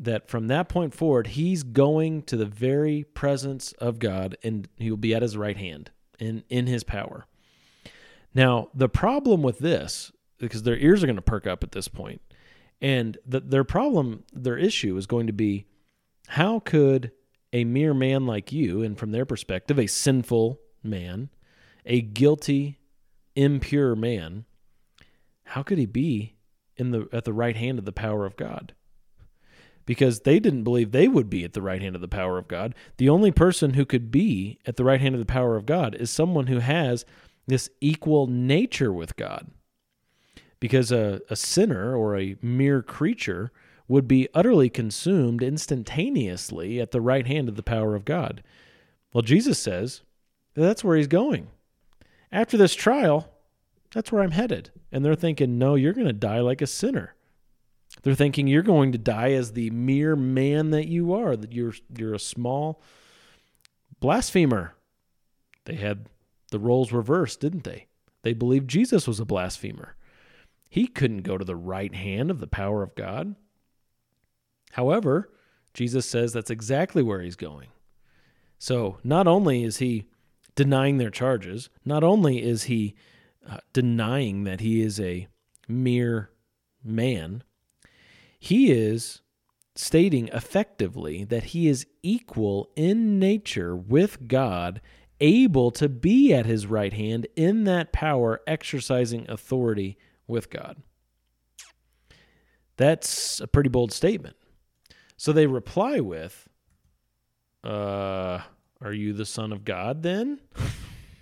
that 0.00 0.28
from 0.28 0.48
that 0.48 0.68
point 0.68 0.94
forward, 0.94 1.28
he's 1.28 1.62
going 1.62 2.22
to 2.22 2.36
the 2.36 2.46
very 2.46 3.04
presence 3.04 3.72
of 3.72 3.98
God 3.98 4.36
and 4.42 4.66
he 4.76 4.90
will 4.90 4.96
be 4.96 5.14
at 5.14 5.22
his 5.22 5.36
right 5.36 5.56
hand 5.56 5.90
in, 6.18 6.42
in 6.48 6.66
his 6.66 6.82
power. 6.82 7.26
Now, 8.34 8.68
the 8.74 8.88
problem 8.88 9.42
with 9.42 9.58
this, 9.58 10.10
because 10.38 10.62
their 10.62 10.78
ears 10.78 11.02
are 11.02 11.06
going 11.06 11.16
to 11.16 11.22
perk 11.22 11.46
up 11.46 11.62
at 11.62 11.72
this 11.72 11.88
point, 11.88 12.22
and 12.80 13.18
the, 13.26 13.40
their 13.40 13.64
problem, 13.64 14.24
their 14.32 14.56
issue 14.56 14.96
is 14.96 15.06
going 15.06 15.26
to 15.26 15.32
be 15.34 15.66
how 16.28 16.60
could 16.60 17.12
a 17.52 17.64
mere 17.64 17.92
man 17.92 18.26
like 18.26 18.52
you, 18.52 18.82
and 18.82 18.96
from 18.96 19.10
their 19.10 19.26
perspective, 19.26 19.78
a 19.78 19.86
sinful 19.86 20.60
man, 20.82 21.28
a 21.84 22.00
guilty, 22.00 22.78
impure 23.34 23.94
man, 23.94 24.44
how 25.44 25.62
could 25.62 25.78
he 25.78 25.86
be 25.86 26.36
in 26.76 26.92
the 26.92 27.08
at 27.12 27.24
the 27.24 27.32
right 27.32 27.56
hand 27.56 27.78
of 27.78 27.84
the 27.84 27.92
power 27.92 28.24
of 28.24 28.36
God? 28.36 28.72
Because 29.90 30.20
they 30.20 30.38
didn't 30.38 30.62
believe 30.62 30.92
they 30.92 31.08
would 31.08 31.28
be 31.28 31.42
at 31.42 31.52
the 31.52 31.60
right 31.60 31.82
hand 31.82 31.96
of 31.96 32.00
the 32.00 32.06
power 32.06 32.38
of 32.38 32.46
God. 32.46 32.76
The 32.98 33.08
only 33.08 33.32
person 33.32 33.74
who 33.74 33.84
could 33.84 34.12
be 34.12 34.60
at 34.64 34.76
the 34.76 34.84
right 34.84 35.00
hand 35.00 35.16
of 35.16 35.18
the 35.18 35.24
power 35.26 35.56
of 35.56 35.66
God 35.66 35.96
is 35.96 36.12
someone 36.12 36.46
who 36.46 36.60
has 36.60 37.04
this 37.48 37.68
equal 37.80 38.28
nature 38.28 38.92
with 38.92 39.16
God. 39.16 39.48
Because 40.60 40.92
a, 40.92 41.20
a 41.28 41.34
sinner 41.34 41.96
or 41.96 42.16
a 42.16 42.36
mere 42.40 42.82
creature 42.82 43.50
would 43.88 44.06
be 44.06 44.28
utterly 44.32 44.70
consumed 44.70 45.42
instantaneously 45.42 46.80
at 46.80 46.92
the 46.92 47.00
right 47.00 47.26
hand 47.26 47.48
of 47.48 47.56
the 47.56 47.62
power 47.64 47.96
of 47.96 48.04
God. 48.04 48.44
Well, 49.12 49.22
Jesus 49.22 49.58
says 49.58 50.02
that 50.54 50.62
that's 50.62 50.84
where 50.84 50.98
he's 50.98 51.08
going. 51.08 51.48
After 52.30 52.56
this 52.56 52.76
trial, 52.76 53.28
that's 53.92 54.12
where 54.12 54.22
I'm 54.22 54.30
headed. 54.30 54.70
And 54.92 55.04
they're 55.04 55.16
thinking, 55.16 55.58
no, 55.58 55.74
you're 55.74 55.94
going 55.94 56.06
to 56.06 56.12
die 56.12 56.38
like 56.38 56.62
a 56.62 56.68
sinner. 56.68 57.16
They're 58.02 58.14
thinking 58.14 58.46
you're 58.46 58.62
going 58.62 58.92
to 58.92 58.98
die 58.98 59.32
as 59.32 59.52
the 59.52 59.70
mere 59.70 60.16
man 60.16 60.70
that 60.70 60.86
you 60.86 61.12
are, 61.12 61.36
that 61.36 61.52
you're 61.52 61.74
you're 61.96 62.14
a 62.14 62.18
small 62.18 62.82
blasphemer. 64.00 64.74
They 65.66 65.74
had 65.74 66.06
the 66.50 66.58
roles 66.58 66.92
reversed, 66.92 67.40
didn't 67.40 67.64
they? 67.64 67.86
They 68.22 68.32
believed 68.32 68.68
Jesus 68.68 69.06
was 69.06 69.20
a 69.20 69.24
blasphemer. 69.24 69.96
He 70.68 70.86
couldn't 70.86 71.22
go 71.22 71.36
to 71.36 71.44
the 71.44 71.56
right 71.56 71.94
hand 71.94 72.30
of 72.30 72.40
the 72.40 72.46
power 72.46 72.82
of 72.82 72.94
God. 72.94 73.34
However, 74.72 75.30
Jesus 75.74 76.06
says 76.06 76.32
that's 76.32 76.50
exactly 76.50 77.02
where 77.02 77.20
he's 77.20 77.36
going. 77.36 77.68
So 78.58 78.98
not 79.02 79.26
only 79.26 79.64
is 79.64 79.78
he 79.78 80.06
denying 80.54 80.98
their 80.98 81.10
charges, 81.10 81.70
not 81.84 82.04
only 82.04 82.42
is 82.42 82.64
he 82.64 82.94
uh, 83.48 83.58
denying 83.72 84.44
that 84.44 84.60
he 84.60 84.82
is 84.82 85.00
a 85.00 85.26
mere 85.66 86.30
man, 86.84 87.42
he 88.40 88.72
is 88.72 89.20
stating 89.76 90.28
effectively 90.28 91.24
that 91.24 91.44
he 91.44 91.68
is 91.68 91.86
equal 92.02 92.70
in 92.74 93.18
nature 93.18 93.76
with 93.76 94.26
God, 94.26 94.80
able 95.20 95.70
to 95.72 95.88
be 95.88 96.32
at 96.32 96.46
his 96.46 96.66
right 96.66 96.92
hand 96.92 97.26
in 97.36 97.64
that 97.64 97.92
power, 97.92 98.40
exercising 98.46 99.30
authority 99.30 99.98
with 100.26 100.48
God. 100.48 100.82
That's 102.78 103.40
a 103.40 103.46
pretty 103.46 103.68
bold 103.68 103.92
statement. 103.92 104.36
So 105.18 105.32
they 105.32 105.46
reply 105.46 106.00
with, 106.00 106.48
uh, 107.62 108.40
are 108.80 108.92
you 108.92 109.12
the 109.12 109.26
son 109.26 109.52
of 109.52 109.66
God 109.66 110.02
then? 110.02 110.40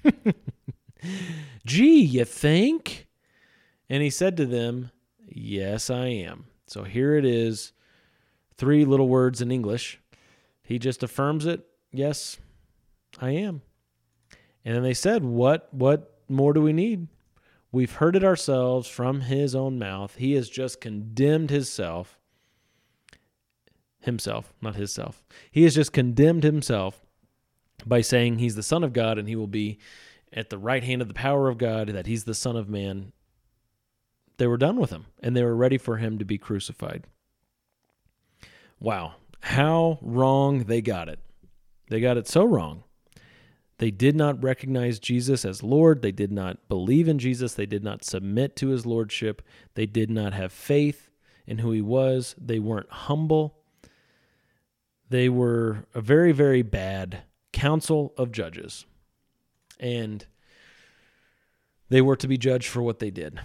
Gee, 1.66 2.00
you 2.00 2.24
think? 2.24 3.09
And 3.90 4.04
he 4.04 4.11
said 4.11 4.37
to 4.37 4.46
them, 4.46 4.92
Yes, 5.31 5.90
I 5.90 6.07
am. 6.07 6.46
So 6.68 6.85
here 6.85 7.16
it 7.16 7.24
is, 7.24 7.72
three 8.57 8.85
little 8.85 9.09
words 9.09 9.40
in 9.40 9.50
English. 9.50 10.00
He 10.62 10.78
just 10.78 11.02
affirms 11.02 11.46
it. 11.46 11.66
Yes, 11.92 12.37
I 13.20 13.31
am. 13.31 13.62
And 14.64 14.76
then 14.76 14.83
they 14.83 14.94
said, 14.94 15.24
What 15.24 15.72
what 15.72 16.20
more 16.28 16.52
do 16.52 16.61
we 16.61 16.72
need? 16.72 17.09
We've 17.72 17.92
heard 17.92 18.16
it 18.16 18.24
ourselves 18.24 18.88
from 18.88 19.22
his 19.22 19.54
own 19.54 19.78
mouth. 19.78 20.16
He 20.16 20.35
has 20.35 20.48
just 20.48 20.81
condemned 20.81 21.50
himself 21.50 22.18
himself, 24.00 24.52
not 24.61 24.76
his 24.76 24.92
self. 24.92 25.22
He 25.50 25.64
has 25.64 25.74
just 25.74 25.92
condemned 25.92 26.44
himself 26.44 27.04
by 27.87 28.00
saying 28.00 28.38
he's 28.38 28.54
the 28.54 28.62
Son 28.62 28.85
of 28.85 28.92
God 28.92 29.18
and 29.18 29.28
he 29.28 29.37
will 29.37 29.46
be 29.46 29.78
at 30.33 30.50
the 30.50 30.59
right 30.59 30.85
hand 30.85 31.02
of 31.02 31.09
the 31.09 31.14
power 31.14 31.48
of 31.48 31.59
God, 31.59 31.88
that 31.88 32.07
he's 32.07 32.24
the 32.24 32.35
Son 32.35 32.57
of 32.57 32.68
Man. 32.68 33.12
They 34.38 34.46
were 34.46 34.57
done 34.57 34.77
with 34.77 34.90
him 34.90 35.07
and 35.22 35.37
they 35.37 35.42
were 35.42 35.55
ready 35.55 35.79
for 35.79 35.98
him 35.98 36.18
to 36.18 36.24
be 36.24 36.38
crucified. 36.38 37.05
Wow, 38.81 39.16
how 39.40 39.98
wrong 40.01 40.64
they 40.64 40.81
got 40.81 41.09
it. 41.09 41.18
They 41.90 42.01
got 42.01 42.16
it 42.16 42.29
so 42.29 42.44
wrong. 42.44 42.85
They 43.79 43.90
did 43.90 44.16
not 44.16 44.42
recognize 44.42 44.98
Jesus 44.98 45.44
as 45.44 45.62
Lord. 45.62 46.03
They 46.03 46.12
did 46.12 46.33
not 46.33 46.68
believe 46.68 47.09
in 47.09 47.18
Jesus. 47.18 47.55
They 47.55 47.66
did 47.66 47.85
not 47.85 48.05
submit 48.05 48.57
to 48.57 48.68
his 48.68 48.85
lordship. 48.85 49.42
They 49.74 49.87
did 49.87 50.11
not 50.11 50.33
have 50.33 50.53
faith 50.53 51.11
in 51.46 51.59
who 51.59 51.70
he 51.70 51.81
was. 51.81 52.35
They 52.38 52.59
weren't 52.59 52.90
humble. 52.90 53.57
They 55.09 55.29
were 55.29 55.87
a 55.94 56.01
very, 56.01 56.33
very 56.33 56.62
bad 56.62 57.22
council 57.53 58.12
of 58.18 58.33
judges. 58.33 58.85
And 59.79 60.27
they 61.88 62.01
were 62.01 62.16
to 62.16 62.29
be 62.29 62.37
judged 62.37 62.68
for 62.68 62.83
what 62.83 62.98
they 62.98 63.11
did. 63.11 63.40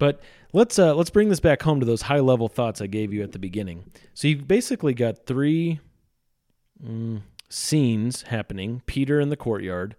But 0.00 0.20
let's 0.52 0.78
uh, 0.78 0.94
let's 0.94 1.10
bring 1.10 1.28
this 1.28 1.38
back 1.38 1.62
home 1.62 1.78
to 1.78 1.86
those 1.86 2.02
high 2.02 2.18
level 2.18 2.48
thoughts 2.48 2.80
I 2.80 2.88
gave 2.88 3.12
you 3.12 3.22
at 3.22 3.30
the 3.30 3.38
beginning. 3.38 3.84
So 4.14 4.26
you've 4.26 4.48
basically 4.48 4.94
got 4.94 5.26
three 5.26 5.78
mm, 6.84 7.20
scenes 7.48 8.22
happening: 8.22 8.82
Peter 8.86 9.20
in 9.20 9.28
the 9.28 9.36
courtyard, 9.36 9.94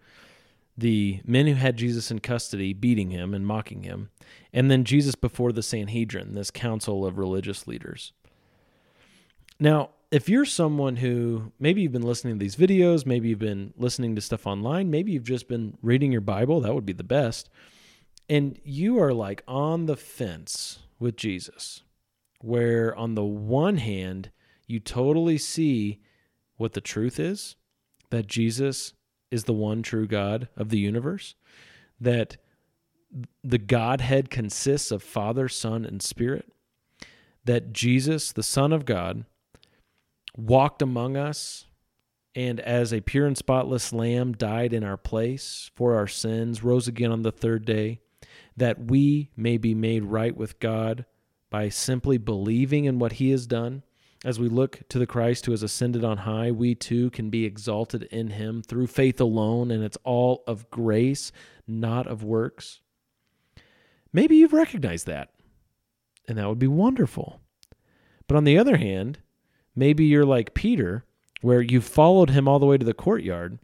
the 0.75 1.21
men 1.23 1.45
who 1.45 1.53
had 1.53 1.77
Jesus 1.77 2.09
in 2.09 2.19
custody 2.19 2.73
beating 2.73 3.11
him 3.11 3.33
and 3.35 3.45
mocking 3.45 3.83
him, 3.83 4.09
and 4.51 4.71
then 4.71 4.83
Jesus 4.83 5.13
before 5.13 5.51
the 5.51 5.63
Sanhedrin, 5.63 6.33
this 6.33 6.51
council 6.51 7.05
of 7.05 7.19
religious 7.19 7.67
leaders. 7.67 8.11
Now, 9.59 9.91
if 10.09 10.27
you're 10.27 10.45
someone 10.45 10.95
who 10.95 11.51
maybe 11.59 11.83
you've 11.83 11.91
been 11.91 12.01
listening 12.01 12.39
to 12.39 12.43
these 12.43 12.55
videos, 12.55 13.05
maybe 13.05 13.29
you've 13.29 13.37
been 13.37 13.71
listening 13.77 14.15
to 14.15 14.21
stuff 14.21 14.47
online, 14.47 14.89
maybe 14.89 15.11
you've 15.11 15.23
just 15.23 15.47
been 15.47 15.77
reading 15.83 16.11
your 16.11 16.21
Bible, 16.21 16.59
that 16.61 16.73
would 16.73 16.87
be 16.87 16.93
the 16.93 17.03
best. 17.03 17.51
And 18.29 18.59
you 18.63 18.99
are 18.99 19.13
like 19.13 19.43
on 19.47 19.85
the 19.85 19.97
fence 19.97 20.79
with 20.99 21.17
Jesus, 21.17 21.83
where 22.39 22.95
on 22.95 23.15
the 23.15 23.23
one 23.23 23.77
hand, 23.77 24.31
you 24.67 24.79
totally 24.79 25.37
see 25.37 25.99
what 26.57 26.73
the 26.73 26.81
truth 26.81 27.19
is 27.19 27.55
that 28.11 28.27
Jesus 28.27 28.93
is 29.31 29.45
the 29.45 29.53
one 29.53 29.81
true 29.81 30.05
God 30.05 30.47
of 30.55 30.69
the 30.69 30.77
universe, 30.77 31.35
that 31.99 32.37
the 33.43 33.57
Godhead 33.57 34.29
consists 34.29 34.91
of 34.91 35.01
Father, 35.01 35.49
Son, 35.49 35.85
and 35.85 36.01
Spirit, 36.01 36.51
that 37.43 37.73
Jesus, 37.73 38.31
the 38.31 38.43
Son 38.43 38.71
of 38.71 38.85
God, 38.85 39.25
walked 40.37 40.81
among 40.81 41.17
us, 41.17 41.65
and 42.35 42.59
as 42.59 42.93
a 42.93 43.01
pure 43.01 43.25
and 43.25 43.37
spotless 43.37 43.91
lamb 43.91 44.33
died 44.33 44.71
in 44.73 44.83
our 44.83 44.97
place 44.97 45.71
for 45.75 45.95
our 45.95 46.07
sins, 46.07 46.63
rose 46.63 46.87
again 46.87 47.11
on 47.11 47.23
the 47.23 47.31
third 47.31 47.65
day, 47.65 47.99
that 48.61 48.91
we 48.91 49.31
may 49.35 49.57
be 49.57 49.73
made 49.73 50.03
right 50.03 50.37
with 50.37 50.59
God 50.59 51.05
by 51.49 51.67
simply 51.67 52.19
believing 52.19 52.85
in 52.85 52.99
what 52.99 53.13
he 53.13 53.31
has 53.31 53.47
done 53.47 53.81
as 54.23 54.39
we 54.39 54.49
look 54.49 54.87
to 54.89 54.99
the 54.99 55.07
Christ 55.07 55.47
who 55.47 55.51
has 55.51 55.63
ascended 55.63 56.03
on 56.03 56.17
high, 56.17 56.51
we 56.51 56.75
too 56.75 57.09
can 57.09 57.31
be 57.31 57.43
exalted 57.43 58.03
in 58.03 58.29
him 58.29 58.61
through 58.61 58.85
faith 58.85 59.19
alone, 59.19 59.71
and 59.71 59.83
it's 59.83 59.97
all 60.03 60.43
of 60.45 60.69
grace, 60.69 61.31
not 61.65 62.05
of 62.05 62.23
works. 62.23 62.81
Maybe 64.13 64.35
you've 64.35 64.53
recognized 64.53 65.07
that, 65.07 65.31
and 66.27 66.37
that 66.37 66.47
would 66.47 66.59
be 66.59 66.67
wonderful. 66.67 67.41
But 68.27 68.37
on 68.37 68.43
the 68.43 68.59
other 68.59 68.77
hand, 68.77 69.17
maybe 69.75 70.05
you're 70.05 70.23
like 70.23 70.53
Peter, 70.53 71.03
where 71.41 71.61
you 71.61 71.81
followed 71.81 72.29
him 72.29 72.47
all 72.47 72.59
the 72.59 72.67
way 72.67 72.77
to 72.77 72.85
the 72.85 72.93
courtyard, 72.93 73.57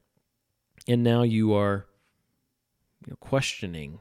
and 0.87 1.03
now 1.03 1.21
you 1.21 1.53
are 1.53 1.85
you 3.05 3.11
know, 3.11 3.17
questioning 3.19 3.99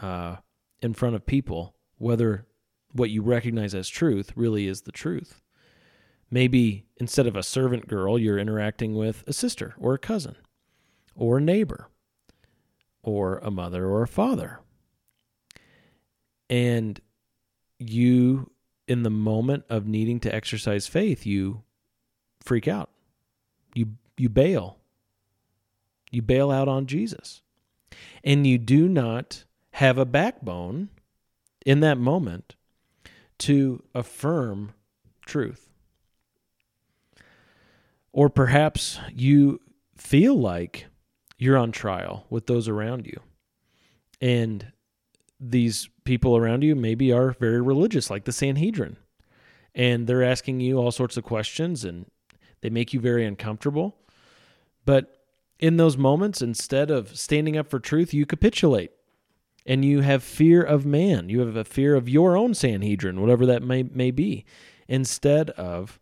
uh, 0.00 0.36
in 0.82 0.94
front 0.94 1.14
of 1.14 1.26
people 1.26 1.74
whether 1.98 2.46
what 2.92 3.10
you 3.10 3.22
recognize 3.22 3.74
as 3.74 3.88
truth 3.88 4.32
really 4.34 4.66
is 4.66 4.82
the 4.82 4.92
truth. 4.92 5.42
Maybe 6.30 6.86
instead 6.96 7.26
of 7.26 7.36
a 7.36 7.42
servant 7.42 7.88
girl, 7.88 8.18
you're 8.18 8.38
interacting 8.38 8.94
with 8.94 9.24
a 9.26 9.32
sister 9.32 9.74
or 9.78 9.94
a 9.94 9.98
cousin 9.98 10.36
or 11.14 11.38
a 11.38 11.42
neighbor 11.42 11.88
or 13.02 13.38
a 13.38 13.50
mother 13.50 13.86
or 13.86 14.02
a 14.02 14.08
father. 14.08 14.60
And 16.48 17.00
you, 17.78 18.50
in 18.88 19.02
the 19.02 19.10
moment 19.10 19.64
of 19.68 19.86
needing 19.86 20.20
to 20.20 20.34
exercise 20.34 20.86
faith, 20.86 21.26
you 21.26 21.62
freak 22.40 22.66
out. 22.66 22.90
You, 23.74 23.94
you 24.16 24.28
bail. 24.28 24.78
You 26.10 26.22
bail 26.22 26.50
out 26.50 26.68
on 26.68 26.86
Jesus. 26.86 27.42
And 28.24 28.46
you 28.46 28.58
do 28.58 28.88
not 28.88 29.44
have 29.80 29.96
a 29.96 30.04
backbone 30.04 30.90
in 31.64 31.80
that 31.80 31.96
moment 31.96 32.54
to 33.38 33.82
affirm 33.94 34.74
truth. 35.24 35.70
Or 38.12 38.28
perhaps 38.28 38.98
you 39.10 39.58
feel 39.96 40.38
like 40.38 40.84
you're 41.38 41.56
on 41.56 41.72
trial 41.72 42.26
with 42.28 42.46
those 42.46 42.68
around 42.68 43.06
you. 43.06 43.20
And 44.20 44.70
these 45.40 45.88
people 46.04 46.36
around 46.36 46.62
you 46.62 46.76
maybe 46.76 47.10
are 47.10 47.30
very 47.40 47.62
religious, 47.62 48.10
like 48.10 48.26
the 48.26 48.32
Sanhedrin. 48.32 48.98
And 49.74 50.06
they're 50.06 50.22
asking 50.22 50.60
you 50.60 50.76
all 50.76 50.92
sorts 50.92 51.16
of 51.16 51.24
questions 51.24 51.86
and 51.86 52.04
they 52.60 52.68
make 52.68 52.92
you 52.92 53.00
very 53.00 53.24
uncomfortable. 53.24 53.96
But 54.84 55.24
in 55.58 55.78
those 55.78 55.96
moments, 55.96 56.42
instead 56.42 56.90
of 56.90 57.16
standing 57.16 57.56
up 57.56 57.70
for 57.70 57.80
truth, 57.80 58.12
you 58.12 58.26
capitulate 58.26 58.90
and 59.70 59.84
you 59.84 60.00
have 60.00 60.24
fear 60.24 60.60
of 60.64 60.84
man. 60.84 61.28
You 61.28 61.38
have 61.46 61.54
a 61.54 61.62
fear 61.62 61.94
of 61.94 62.08
your 62.08 62.36
own 62.36 62.54
Sanhedrin, 62.54 63.20
whatever 63.20 63.46
that 63.46 63.62
may, 63.62 63.84
may 63.84 64.10
be, 64.10 64.44
instead 64.88 65.50
of 65.50 66.00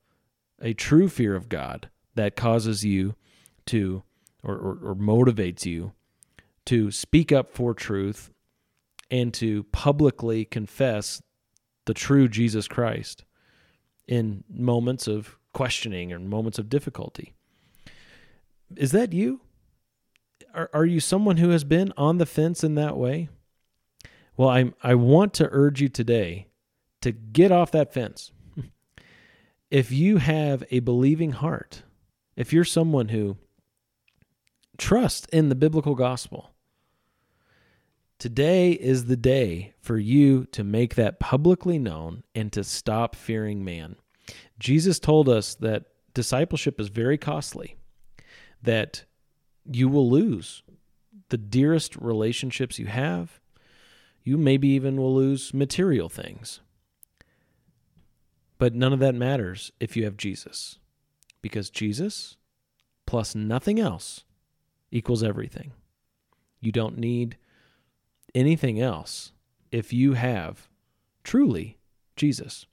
a 0.58 0.72
true 0.72 1.06
fear 1.06 1.36
of 1.36 1.50
God 1.50 1.90
that 2.14 2.34
causes 2.34 2.82
you 2.82 3.14
to 3.66 4.02
or, 4.42 4.54
or, 4.54 4.78
or 4.82 4.94
motivates 4.94 5.66
you 5.66 5.92
to 6.64 6.90
speak 6.90 7.30
up 7.30 7.52
for 7.52 7.74
truth 7.74 8.30
and 9.10 9.34
to 9.34 9.64
publicly 9.64 10.46
confess 10.46 11.20
the 11.84 11.92
true 11.92 12.26
Jesus 12.26 12.68
Christ 12.68 13.26
in 14.06 14.44
moments 14.48 15.06
of 15.06 15.36
questioning 15.52 16.10
and 16.10 16.30
moments 16.30 16.58
of 16.58 16.70
difficulty. 16.70 17.34
Is 18.76 18.92
that 18.92 19.12
you? 19.12 19.42
Are, 20.54 20.70
are 20.72 20.86
you 20.86 21.00
someone 21.00 21.36
who 21.36 21.50
has 21.50 21.64
been 21.64 21.92
on 21.98 22.16
the 22.16 22.24
fence 22.24 22.64
in 22.64 22.74
that 22.76 22.96
way? 22.96 23.28
Well, 24.38 24.48
I 24.48 24.72
I 24.82 24.94
want 24.94 25.34
to 25.34 25.48
urge 25.50 25.82
you 25.82 25.88
today 25.88 26.46
to 27.02 27.12
get 27.12 27.52
off 27.52 27.72
that 27.72 27.92
fence. 27.92 28.30
if 29.70 29.90
you 29.90 30.18
have 30.18 30.62
a 30.70 30.78
believing 30.78 31.32
heart, 31.32 31.82
if 32.36 32.52
you're 32.52 32.64
someone 32.64 33.08
who 33.08 33.36
trusts 34.78 35.26
in 35.32 35.48
the 35.48 35.56
biblical 35.56 35.96
gospel, 35.96 36.52
today 38.20 38.70
is 38.70 39.06
the 39.06 39.16
day 39.16 39.74
for 39.80 39.98
you 39.98 40.44
to 40.52 40.62
make 40.62 40.94
that 40.94 41.18
publicly 41.18 41.78
known 41.78 42.22
and 42.32 42.52
to 42.52 42.62
stop 42.62 43.16
fearing 43.16 43.64
man. 43.64 43.96
Jesus 44.60 45.00
told 45.00 45.28
us 45.28 45.56
that 45.56 45.86
discipleship 46.14 46.80
is 46.80 46.88
very 46.88 47.18
costly, 47.18 47.74
that 48.62 49.04
you 49.64 49.88
will 49.88 50.08
lose 50.08 50.62
the 51.30 51.38
dearest 51.38 51.96
relationships 51.96 52.78
you 52.78 52.86
have. 52.86 53.40
You 54.28 54.36
maybe 54.36 54.68
even 54.68 54.98
will 54.98 55.14
lose 55.14 55.54
material 55.54 56.10
things. 56.10 56.60
But 58.58 58.74
none 58.74 58.92
of 58.92 58.98
that 58.98 59.14
matters 59.14 59.72
if 59.80 59.96
you 59.96 60.04
have 60.04 60.18
Jesus 60.18 60.78
because 61.40 61.70
Jesus 61.70 62.36
plus 63.06 63.34
nothing 63.34 63.80
else 63.80 64.24
equals 64.90 65.22
everything. 65.22 65.72
You 66.60 66.72
don't 66.72 66.98
need 66.98 67.38
anything 68.34 68.78
else 68.78 69.32
if 69.72 69.94
you 69.94 70.12
have 70.12 70.68
truly 71.24 71.78
Jesus. 72.14 72.66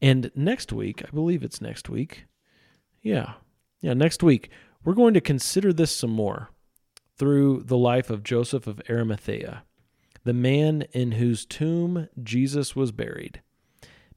And 0.00 0.30
next 0.36 0.72
week, 0.72 1.02
I 1.04 1.10
believe 1.10 1.42
it's 1.42 1.60
next 1.60 1.88
week. 1.88 2.26
Yeah. 3.02 3.32
Yeah, 3.80 3.94
next 3.94 4.22
week, 4.22 4.48
we're 4.84 4.94
going 4.94 5.14
to 5.14 5.20
consider 5.20 5.72
this 5.72 5.90
some 5.90 6.12
more 6.12 6.50
through 7.16 7.64
the 7.64 7.76
life 7.76 8.10
of 8.10 8.22
Joseph 8.22 8.68
of 8.68 8.80
Arimathea, 8.88 9.64
the 10.28 10.34
man 10.34 10.82
in 10.92 11.12
whose 11.12 11.46
tomb 11.46 12.08
Jesus 12.22 12.76
was 12.76 12.92
buried, 12.92 13.40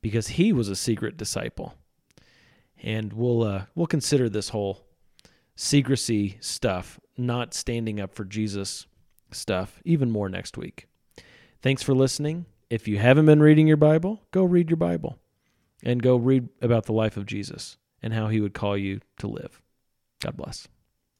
because 0.01 0.29
he 0.29 0.51
was 0.51 0.67
a 0.67 0.75
secret 0.75 1.15
disciple 1.17 1.75
and 2.81 3.13
we'll 3.13 3.43
uh, 3.43 3.65
we'll 3.75 3.87
consider 3.87 4.29
this 4.29 4.49
whole 4.49 4.85
secrecy 5.55 6.37
stuff, 6.39 6.99
not 7.17 7.53
standing 7.53 7.99
up 7.99 8.13
for 8.13 8.25
Jesus 8.25 8.87
stuff, 9.31 9.79
even 9.85 10.11
more 10.11 10.29
next 10.29 10.57
week. 10.57 10.87
Thanks 11.61 11.83
for 11.83 11.93
listening. 11.93 12.45
If 12.69 12.87
you 12.87 12.97
haven't 12.97 13.25
been 13.25 13.41
reading 13.41 13.67
your 13.67 13.77
Bible, 13.77 14.21
go 14.31 14.43
read 14.43 14.69
your 14.69 14.77
Bible 14.77 15.19
and 15.83 16.01
go 16.01 16.15
read 16.15 16.49
about 16.61 16.85
the 16.85 16.93
life 16.93 17.17
of 17.17 17.25
Jesus 17.25 17.77
and 18.01 18.13
how 18.13 18.27
he 18.27 18.41
would 18.41 18.53
call 18.53 18.77
you 18.77 19.01
to 19.19 19.27
live. 19.27 19.61
God 20.21 20.37
bless. 20.37 20.67